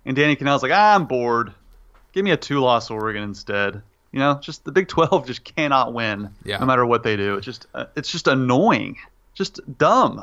[0.05, 1.55] And Danny Kanell's like, ah, I'm bored.
[2.12, 3.82] Give me a two-loss Oregon instead.
[4.12, 6.58] You know, just the Big 12 just cannot win Yeah.
[6.58, 7.36] no matter what they do.
[7.36, 8.96] It's just uh, it's just annoying.
[9.34, 10.22] Just dumb.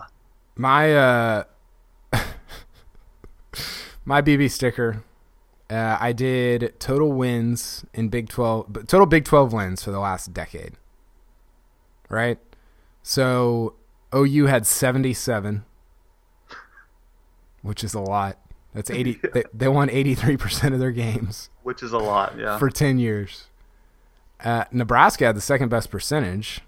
[0.56, 1.44] My uh
[4.06, 5.04] my BB sticker.
[5.70, 10.34] Uh, I did total wins in Big 12 total Big 12 wins for the last
[10.34, 10.74] decade.
[12.10, 12.40] Right?
[13.04, 13.76] So
[14.16, 15.64] OU had 77
[17.64, 18.38] which is a lot.
[18.74, 22.58] That's 80 they, they won 83% of their games Which is a lot, yeah.
[22.58, 23.48] for 10 years.
[24.44, 26.62] Uh, Nebraska had the second best percentage.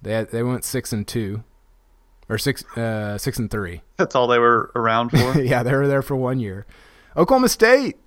[0.00, 1.44] They had, they went 6 and 2
[2.28, 3.82] or 6 uh 6 and 3.
[3.96, 5.40] That's all they were around for.
[5.42, 6.66] yeah, they were there for one year.
[7.16, 7.98] Oklahoma State,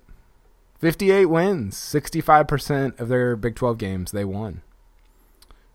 [0.78, 4.62] 58 wins, 65% of their Big 12 games they won.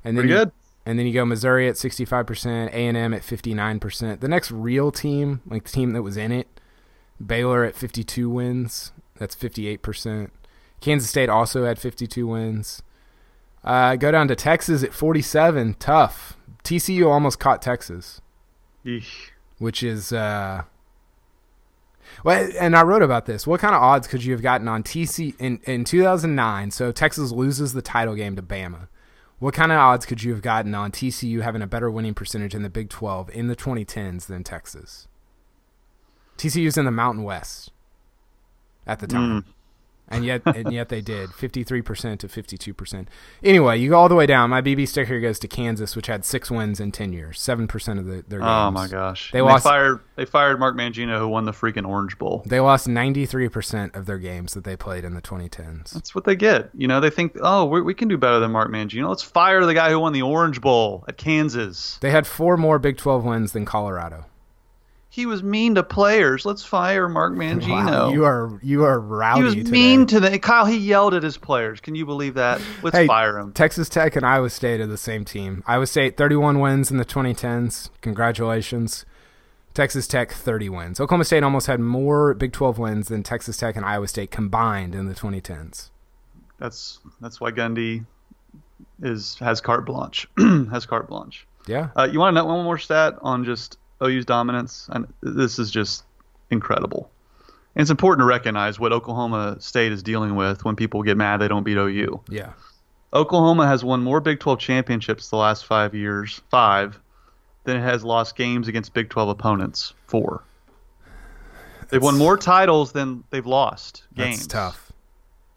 [0.04, 0.52] And then Pretty you, good.
[0.86, 4.20] And then you go Missouri at 65%, A&M at 59%.
[4.20, 6.48] The next real team, like the team that was in it,
[7.26, 8.92] Baylor at 52 wins.
[9.18, 10.32] That's 58%.
[10.82, 12.82] Kansas State also had 52 wins.
[13.64, 15.76] Uh, go down to Texas at 47.
[15.80, 16.38] Tough.
[16.64, 18.22] TCU almost caught Texas
[18.86, 19.30] Yeesh.
[19.58, 20.64] which is uh
[22.24, 23.48] well and I wrote about this.
[23.48, 26.72] What kind of odds could you have gotten on TC in in 2009?
[26.72, 28.88] So Texas loses the title game to Bama.
[29.40, 32.54] What kind of odds could you have gotten on TCU having a better winning percentage
[32.54, 35.08] in the Big 12 in the 2010s than Texas?
[36.38, 37.72] TCU's in the Mountain West
[38.86, 39.46] at the time.
[40.12, 43.08] And yet, and yet they did fifty-three percent to fifty-two percent.
[43.44, 44.50] Anyway, you go all the way down.
[44.50, 48.00] My BB sticker goes to Kansas, which had six wins in ten years, seven percent
[48.00, 48.68] of the, their oh, games.
[48.68, 49.32] Oh my gosh.
[49.32, 52.44] They And lost- fired they fired Mark Mangino who won the freaking Orange Bowl.
[52.46, 55.92] They lost 93% of their games that they played in the 2010s.
[55.92, 56.70] That's what they get.
[56.76, 59.10] You know, they think, "Oh, we, we can do better than Mark Mangino.
[59.10, 61.98] Let's fire the guy who won the Orange Bowl at Kansas.
[62.02, 64.26] They had four more Big 12 wins than Colorado.
[65.14, 66.46] He was mean to players.
[66.46, 69.70] Let's fire Mark Mangino." Wow, you are you are rowdy He was today.
[69.70, 70.66] mean to the Kyle.
[70.66, 71.82] He yelled at his players.
[71.82, 72.62] Can you believe that?
[72.82, 73.52] Let's Hey, fire him.
[73.52, 75.64] Texas Tech and Iowa State are the same team.
[75.68, 77.90] Iowa State 31 wins in the 2010s.
[78.00, 79.06] Congratulations.
[79.74, 81.00] Texas Tech 30 wins.
[81.02, 84.96] Oklahoma State almost had more Big 12 wins than Texas Tech and Iowa State combined
[84.96, 85.90] in the 2010s.
[86.58, 88.06] That's that's why Gundy
[89.02, 90.28] is has carte blanche.
[90.72, 91.46] has carte blanche.
[91.68, 91.90] Yeah.
[91.98, 94.88] Uh, you want to know one more stat on just OU's dominance?
[94.92, 96.04] And this is just
[96.50, 97.10] incredible.
[97.76, 101.38] And it's important to recognize what Oklahoma State is dealing with when people get mad
[101.38, 102.22] they don't beat OU.
[102.30, 102.54] Yeah.
[103.14, 107.00] Oklahoma has won more Big 12 championships the last five years, five,
[107.64, 110.44] than it has lost games against Big 12 opponents, four.
[111.90, 114.38] They've won more titles than they've lost games.
[114.38, 114.92] That's tough.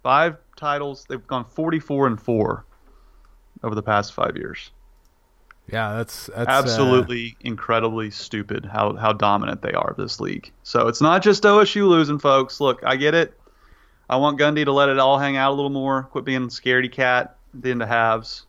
[0.03, 1.07] Five titles.
[1.09, 2.65] They've gone 44 and four
[3.63, 4.71] over the past five years.
[5.71, 10.53] Yeah, that's that's uh, Absolutely incredibly stupid how, how dominant they are of this league.
[10.63, 12.61] So it's not just OSU losing, folks.
[12.61, 13.39] Look, I get it.
[14.11, 16.93] I want Gundy to let it all hang out a little more, quit being scaredy
[16.93, 18.45] cat at the end of halves,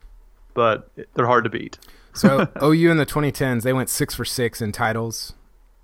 [0.52, 1.78] but they're hard to beat.
[2.12, 5.32] So OU in the 2010s, they went six for six in titles.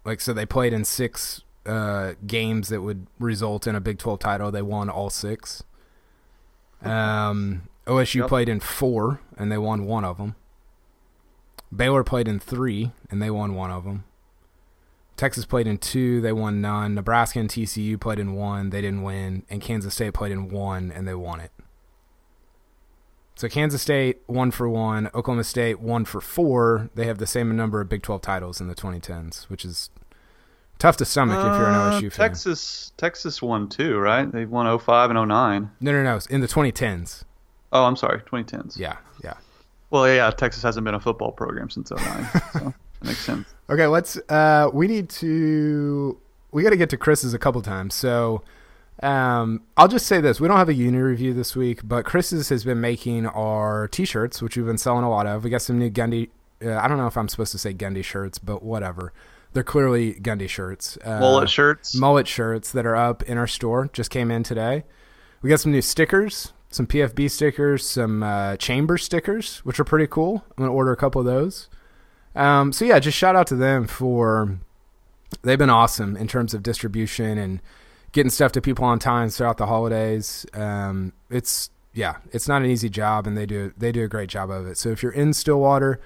[0.04, 4.18] Like so, they played in six uh, games that would result in a Big 12
[4.18, 4.50] title.
[4.50, 5.62] They won all six.
[6.82, 8.28] Um, OSU Yep.
[8.28, 10.34] played in four, and they won one of them.
[11.74, 14.04] Baylor played in three, and they won one of them.
[15.16, 16.94] Texas played in two, they won none.
[16.94, 19.44] Nebraska and TCU played in one, they didn't win.
[19.50, 21.50] And Kansas State played in one, and they won it.
[23.34, 26.90] So Kansas State one for one, Oklahoma State one for four.
[26.94, 29.90] They have the same number of Big 12 titles in the 2010s, which is
[30.78, 32.28] tough to stomach if you're an Uh, OSU fan.
[32.28, 34.30] Texas Texas won two, right?
[34.30, 35.70] They've won 05 and 09.
[35.80, 36.20] No, no, no.
[36.30, 37.24] In the 2010s.
[37.72, 38.78] Oh, I'm sorry, 2010s.
[38.78, 39.34] Yeah, yeah.
[39.92, 42.74] Well, yeah, Texas hasn't been a football program since 09, so that
[43.04, 43.46] makes sense.
[43.68, 44.16] Okay, let's.
[44.28, 46.18] Uh, we need to.
[46.50, 47.94] We got to get to Chris's a couple times.
[47.94, 48.42] So,
[49.02, 52.48] um, I'll just say this: we don't have a uni review this week, but Chris's
[52.48, 55.44] has been making our T-shirts, which we've been selling a lot of.
[55.44, 56.30] We got some new Gundy.
[56.64, 59.12] Uh, I don't know if I'm supposed to say Gundy shirts, but whatever.
[59.52, 60.96] They're clearly Gundy shirts.
[61.04, 61.94] Uh, Mullet shirts.
[61.94, 64.84] mullet shirts that are up in our store just came in today.
[65.42, 70.06] We got some new stickers, some PFB stickers, some uh, chamber stickers, which are pretty
[70.06, 70.44] cool.
[70.50, 71.68] I'm gonna order a couple of those.
[72.34, 74.58] Um, so yeah, just shout out to them for
[75.42, 77.60] they've been awesome in terms of distribution and
[78.12, 80.46] getting stuff to people on time throughout the holidays.
[80.54, 84.28] Um, it's yeah, it's not an easy job, and they do they do a great
[84.28, 84.78] job of it.
[84.78, 86.00] So if you're in Stillwater,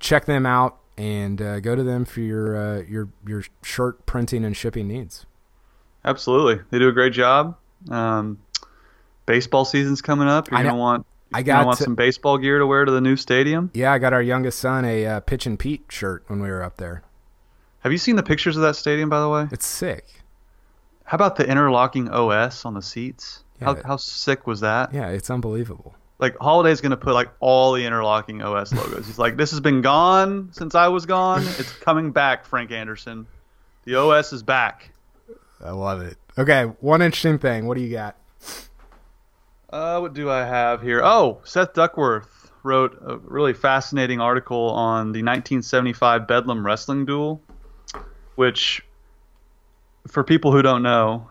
[0.00, 4.44] check them out and uh, go to them for your uh, your your shirt printing
[4.44, 5.26] and shipping needs.
[6.04, 7.56] Absolutely, they do a great job.
[7.90, 8.38] Um,
[9.28, 10.50] baseball season's coming up.
[10.50, 13.00] You're I gonna want I got want to- some baseball gear to wear to the
[13.00, 13.70] new stadium.
[13.74, 16.62] Yeah, I got our youngest son a uh, pitch and Pete shirt when we were
[16.62, 17.02] up there.
[17.80, 19.46] Have you seen the pictures of that stadium, by the way?
[19.52, 20.04] It's sick.
[21.04, 23.44] How about the interlocking OS on the seats?
[23.60, 23.82] How, Yeah.
[23.84, 24.92] how sick was that?
[24.92, 25.94] Yeah, it's unbelievable.
[26.20, 29.06] like Holliday's gonna put like all the interlocking OS logos.
[29.06, 31.42] He's like, this has been gone since I was gone.
[31.42, 33.26] It's coming back, Frank Anderson.
[33.84, 34.90] The OS is back.
[35.64, 36.16] I love it.
[36.36, 37.66] Okay, one interesting thing.
[37.66, 38.16] What do you got?
[39.70, 41.02] Uh, what do I have here?
[41.04, 47.42] Oh, Seth Duckworth wrote a really fascinating article on the 1975 Bedlam wrestling duel,
[48.36, 48.82] which,
[50.06, 51.28] for people who don't know,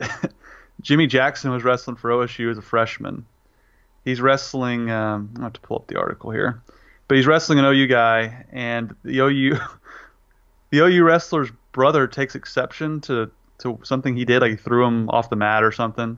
[0.80, 3.26] Jimmy Jackson was wrestling for OSU as a freshman.
[4.04, 4.88] He's wrestling.
[4.88, 6.62] Um, I have to pull up the article here,
[7.08, 9.58] but he's wrestling an OU guy, and the OU
[10.70, 15.10] the OU wrestler's brother takes exception to to something he did, like he threw him
[15.10, 16.16] off the mat or something,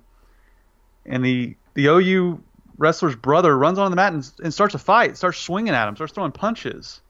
[1.06, 2.42] and the the OU
[2.78, 5.96] wrestler's brother runs on the mat and, and starts a fight, starts swinging at him,
[5.96, 7.00] starts throwing punches.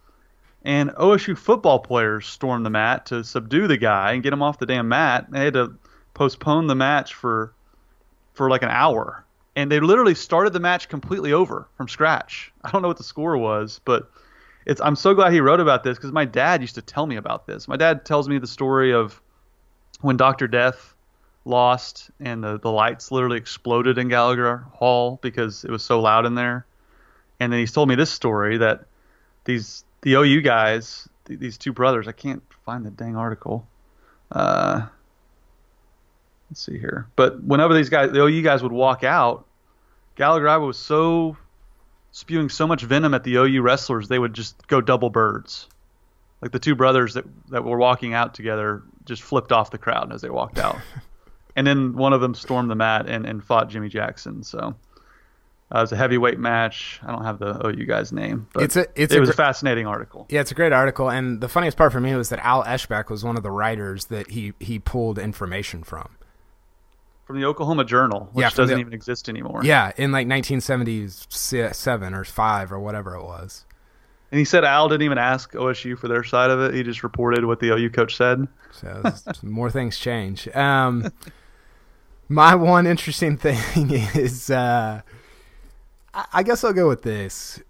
[0.65, 4.59] And OSU football players storm the mat to subdue the guy and get him off
[4.59, 5.27] the damn mat.
[5.31, 5.75] They had to
[6.15, 7.53] postpone the match for
[8.35, 9.25] for like an hour.
[9.57, 12.53] And they literally started the match completely over from scratch.
[12.65, 14.11] I don't know what the score was, but
[14.65, 17.17] it's I'm so glad he wrote about this because my dad used to tell me
[17.17, 17.67] about this.
[17.67, 19.21] My dad tells me the story of
[20.01, 20.47] when Dr.
[20.47, 20.95] Death
[21.45, 26.27] lost and the, the lights literally exploded in Gallagher Hall because it was so loud
[26.27, 26.67] in there.
[27.41, 28.85] And then he's told me this story that
[29.45, 33.67] these the OU guys, th- these two brothers, I can't find the dang article.
[34.31, 34.87] Uh,
[36.51, 37.09] let's see here.
[37.17, 39.47] But whenever these guys, the OU guys would walk out,
[40.15, 41.37] Gallagher Iba was so
[42.13, 45.69] spewing so much venom at the OU wrestlers, they would just go double birds.
[46.41, 50.13] Like the two brothers that that were walking out together just flipped off the crowd
[50.13, 50.77] as they walked out.
[51.57, 54.43] and then one of them stormed the mat and, and fought Jimmy Jackson.
[54.43, 57.01] So uh, it was a heavyweight match.
[57.03, 59.35] I don't have the OU guy's name, but It's a- it's it a was a
[59.35, 60.27] fascinating article.
[60.29, 63.09] Yeah, it's a great article, and the funniest part for me was that Al Eschbach
[63.11, 66.17] was one of the writers that he he pulled information from.
[67.25, 69.61] From the Oklahoma Journal, which Yeah, doesn't the- even exist anymore.
[69.65, 73.65] Yeah, in like 1977 or five or whatever it was.
[74.31, 76.75] And he said Al didn't even ask OSU for their side of it.
[76.75, 78.49] He just reported what the OU coach said.
[78.73, 79.03] So
[79.43, 80.49] more things change.
[80.49, 81.13] Um,
[82.33, 85.03] my one interesting thing is, uh,
[86.15, 87.61] I, guess I'll go with this.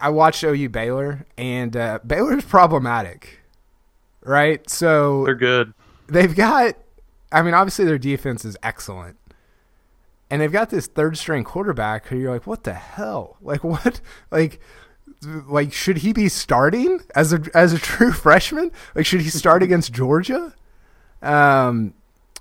[0.00, 3.40] I watched OU Baylor, and uh, Baylor's problematic,
[4.22, 4.68] right?
[4.70, 5.74] So They're good.
[6.08, 6.76] they've got
[7.34, 9.18] I mean, obviously their defense is excellent.
[10.30, 13.36] And they've got this third string quarterback who you're like, what the hell?
[13.42, 14.60] Like what like
[15.46, 18.70] like should he be starting as a as a true freshman?
[18.94, 20.54] Like should he start against Georgia?
[21.22, 21.94] Um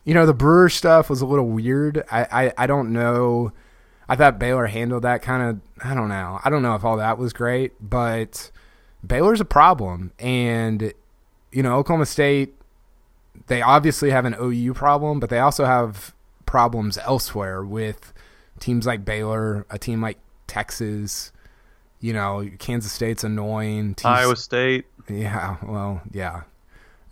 [0.04, 2.04] you know, the Brewer stuff was a little weird.
[2.12, 3.51] I, I, I don't know.
[4.08, 6.39] I thought Baylor handled that kind of I don't know.
[6.43, 8.51] I don't know if all that was great, but
[9.06, 10.93] Baylor's a problem and
[11.51, 12.56] you know, Oklahoma State
[13.47, 16.14] they obviously have an OU problem, but they also have
[16.45, 18.14] problems elsewhere with
[18.60, 21.32] teams like Baylor, a team like Texas.
[21.99, 23.95] You know, Kansas State's annoying.
[23.95, 24.86] TC Iowa State.
[25.10, 26.43] yeah, well, yeah.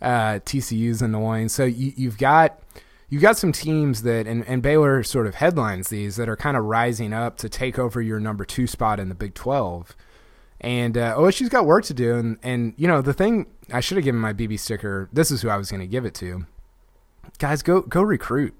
[0.02, 1.48] Uh, TCU's annoying.
[1.48, 2.60] So you, you've got
[3.08, 6.56] you've got some teams that and, and Baylor sort of headlines these that are kind
[6.56, 9.96] of rising up to take over your number two spot in the Big Twelve.
[10.60, 12.16] And uh, OSU's got work to do.
[12.16, 15.08] And, and you know the thing I should have given my BB sticker.
[15.12, 16.46] This is who I was going to give it to.
[17.38, 18.54] Guys, go go recruit.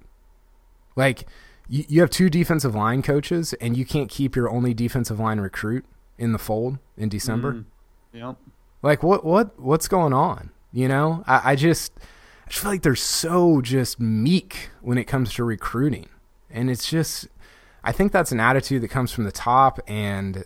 [0.95, 1.27] Like
[1.69, 5.41] you, you have two defensive line coaches, and you can't keep your only defensive line
[5.41, 5.85] recruit
[6.19, 7.53] in the fold in December.
[7.53, 7.65] Mm.
[8.13, 8.37] Yep.
[8.83, 10.51] Like what what what's going on?
[10.73, 11.93] You know, I, I just
[12.47, 16.09] I just feel like they're so just meek when it comes to recruiting,
[16.51, 17.29] and it's just
[17.85, 20.45] I think that's an attitude that comes from the top, and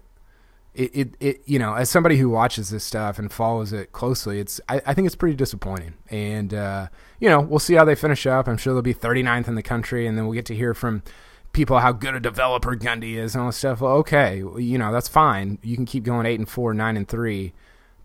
[0.74, 4.40] it it, it you know as somebody who watches this stuff and follows it closely,
[4.40, 6.88] it's I, I think it's pretty disappointing, and uh,
[7.20, 8.48] you know we'll see how they finish up.
[8.48, 11.04] I'm sure they'll be 39th in the country, and then we'll get to hear from
[11.52, 13.80] people how good a developer Gundy is and all this stuff.
[13.80, 15.58] Well, okay, you know that's fine.
[15.62, 17.52] You can keep going eight and four, nine and three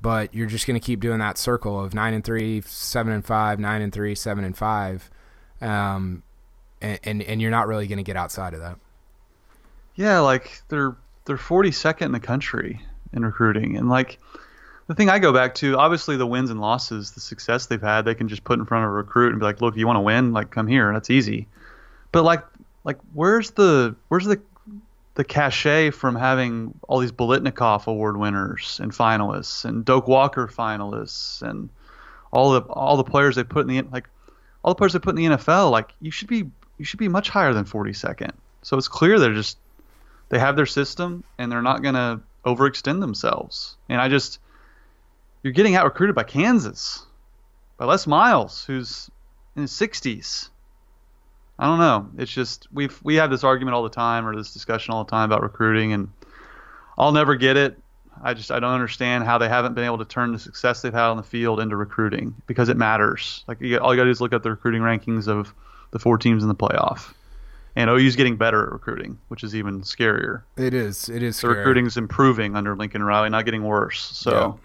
[0.01, 3.25] but you're just going to keep doing that circle of nine and three, seven and
[3.25, 5.09] five, nine and three, seven and five,
[5.61, 6.23] um,
[6.81, 8.77] and, and and you're not really going to get outside of that.
[9.95, 10.95] Yeah, like they're
[11.25, 12.81] they're 42nd in the country
[13.13, 14.19] in recruiting, and like
[14.87, 18.03] the thing I go back to, obviously the wins and losses, the success they've had,
[18.03, 19.97] they can just put in front of a recruit and be like, look, you want
[19.97, 21.47] to win, like come here, that's easy.
[22.11, 22.43] But like
[22.83, 24.41] like where's the where's the
[25.15, 31.41] the cachet from having all these Biletnikoff award winners and finalists and Doak Walker finalists
[31.41, 31.69] and
[32.31, 34.07] all the all the players they put in the like
[34.63, 37.07] all the players they put in the NFL like you should be you should be
[37.07, 38.31] much higher than 42nd.
[38.63, 39.57] So it's clear they're just
[40.29, 43.75] they have their system and they're not going to overextend themselves.
[43.89, 44.39] And I just
[45.43, 47.05] you're getting out recruited by Kansas
[47.77, 49.09] by Les Miles who's
[49.55, 50.49] in his 60s.
[51.61, 52.09] I don't know.
[52.17, 55.11] It's just we've we have this argument all the time or this discussion all the
[55.11, 56.09] time about recruiting, and
[56.97, 57.77] I'll never get it.
[58.23, 60.91] I just I don't understand how they haven't been able to turn the success they've
[60.91, 63.43] had on the field into recruiting because it matters.
[63.47, 65.53] Like you, all you got to do is look at the recruiting rankings of
[65.91, 67.13] the four teams in the playoff,
[67.75, 70.41] and OU's getting better at recruiting, which is even scarier.
[70.57, 71.09] It is.
[71.09, 71.35] It is.
[71.35, 71.57] The scary.
[71.57, 74.01] recruiting is improving under Lincoln Riley, not getting worse.
[74.01, 74.59] So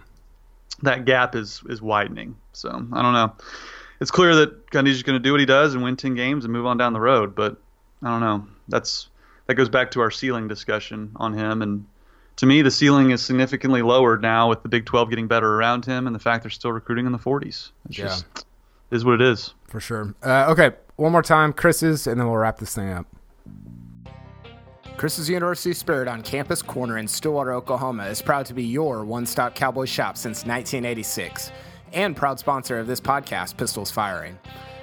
[0.82, 2.36] that gap is is widening.
[2.54, 3.34] So I don't know.
[4.00, 6.44] It's clear that Gundy's just going to do what he does and win ten games
[6.44, 7.34] and move on down the road.
[7.34, 7.56] But
[8.02, 8.46] I don't know.
[8.68, 9.08] That's
[9.46, 11.62] that goes back to our ceiling discussion on him.
[11.62, 11.86] And
[12.36, 15.84] to me, the ceiling is significantly lowered now with the Big 12 getting better around
[15.86, 17.70] him and the fact they're still recruiting in the 40s.
[17.88, 18.04] It's Yeah.
[18.06, 18.26] just
[18.90, 19.54] is what it is.
[19.68, 20.14] for sure.
[20.22, 23.06] Uh, okay, one more time, Chris's, and then we'll wrap this thing up.
[24.96, 29.26] Chris's University Spirit on Campus Corner in Stillwater, Oklahoma is proud to be your one
[29.26, 31.50] stop cowboy shop since 1986
[31.92, 34.38] and proud sponsor of this podcast, Pistols Firing.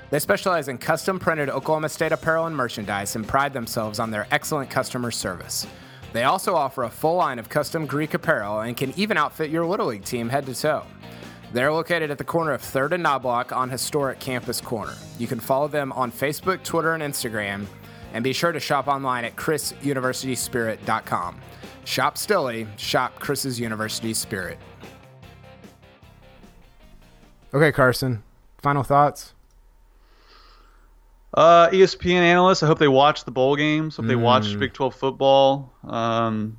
[0.10, 4.28] They specialize in custom printed Oklahoma State apparel and merchandise and pride themselves on their
[4.32, 5.66] excellent customer service.
[6.14, 9.66] They also offer a full line of custom Greek apparel and can even outfit your
[9.66, 10.84] Little League team head to toe.
[11.54, 14.94] They're located at the corner of 3rd and Knoblock on historic Campus Corner.
[15.18, 17.66] You can follow them on Facebook, Twitter, and Instagram,
[18.14, 21.42] and be sure to shop online at chrisuniversityspirit.com.
[21.86, 24.58] Shop Stilly, shop Chris's University Spirit.
[27.54, 28.24] Okay, Carson,
[28.58, 29.34] final thoughts?
[31.34, 32.62] Uh, ESPN analysts.
[32.64, 33.98] I hope they watch the bowl games.
[33.98, 34.22] Hope they Mm.
[34.22, 35.72] watch Big 12 football.
[35.88, 36.58] Um,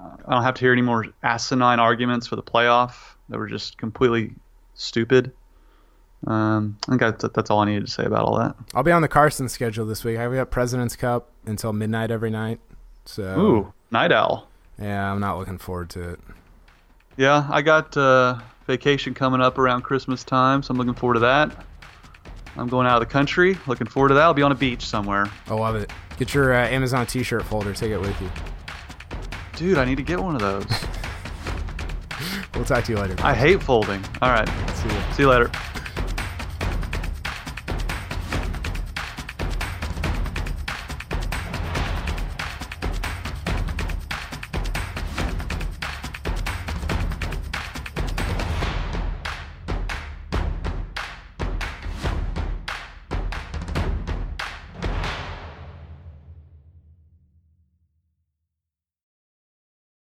[0.00, 2.94] I don't have to hear any more asinine arguments for the playoff
[3.28, 4.34] that were just completely
[4.74, 5.32] stupid.
[6.26, 8.54] Um, I think that's, that's all I needed to say about all that.
[8.74, 10.18] I'll be on the Carson schedule this week.
[10.18, 12.60] I've got President's Cup until midnight every night.
[13.04, 14.48] So, Ooh, night owl.
[14.80, 16.20] yeah, I'm not looking forward to it.
[17.16, 21.20] Yeah, I got uh, vacation coming up around Christmas time, so I'm looking forward to
[21.20, 21.66] that.
[22.56, 23.58] I'm going out of the country.
[23.66, 24.22] Looking forward to that.
[24.22, 25.26] I'll be on a beach somewhere.
[25.46, 25.90] I love it.
[26.18, 28.30] Get your uh, Amazon t shirt folder, take it with you.
[29.56, 30.66] Dude, I need to get one of those.
[32.54, 33.16] We'll talk to you later.
[33.24, 34.04] I hate folding.
[34.20, 34.48] All right.
[34.76, 35.02] See you.
[35.14, 35.50] See you later.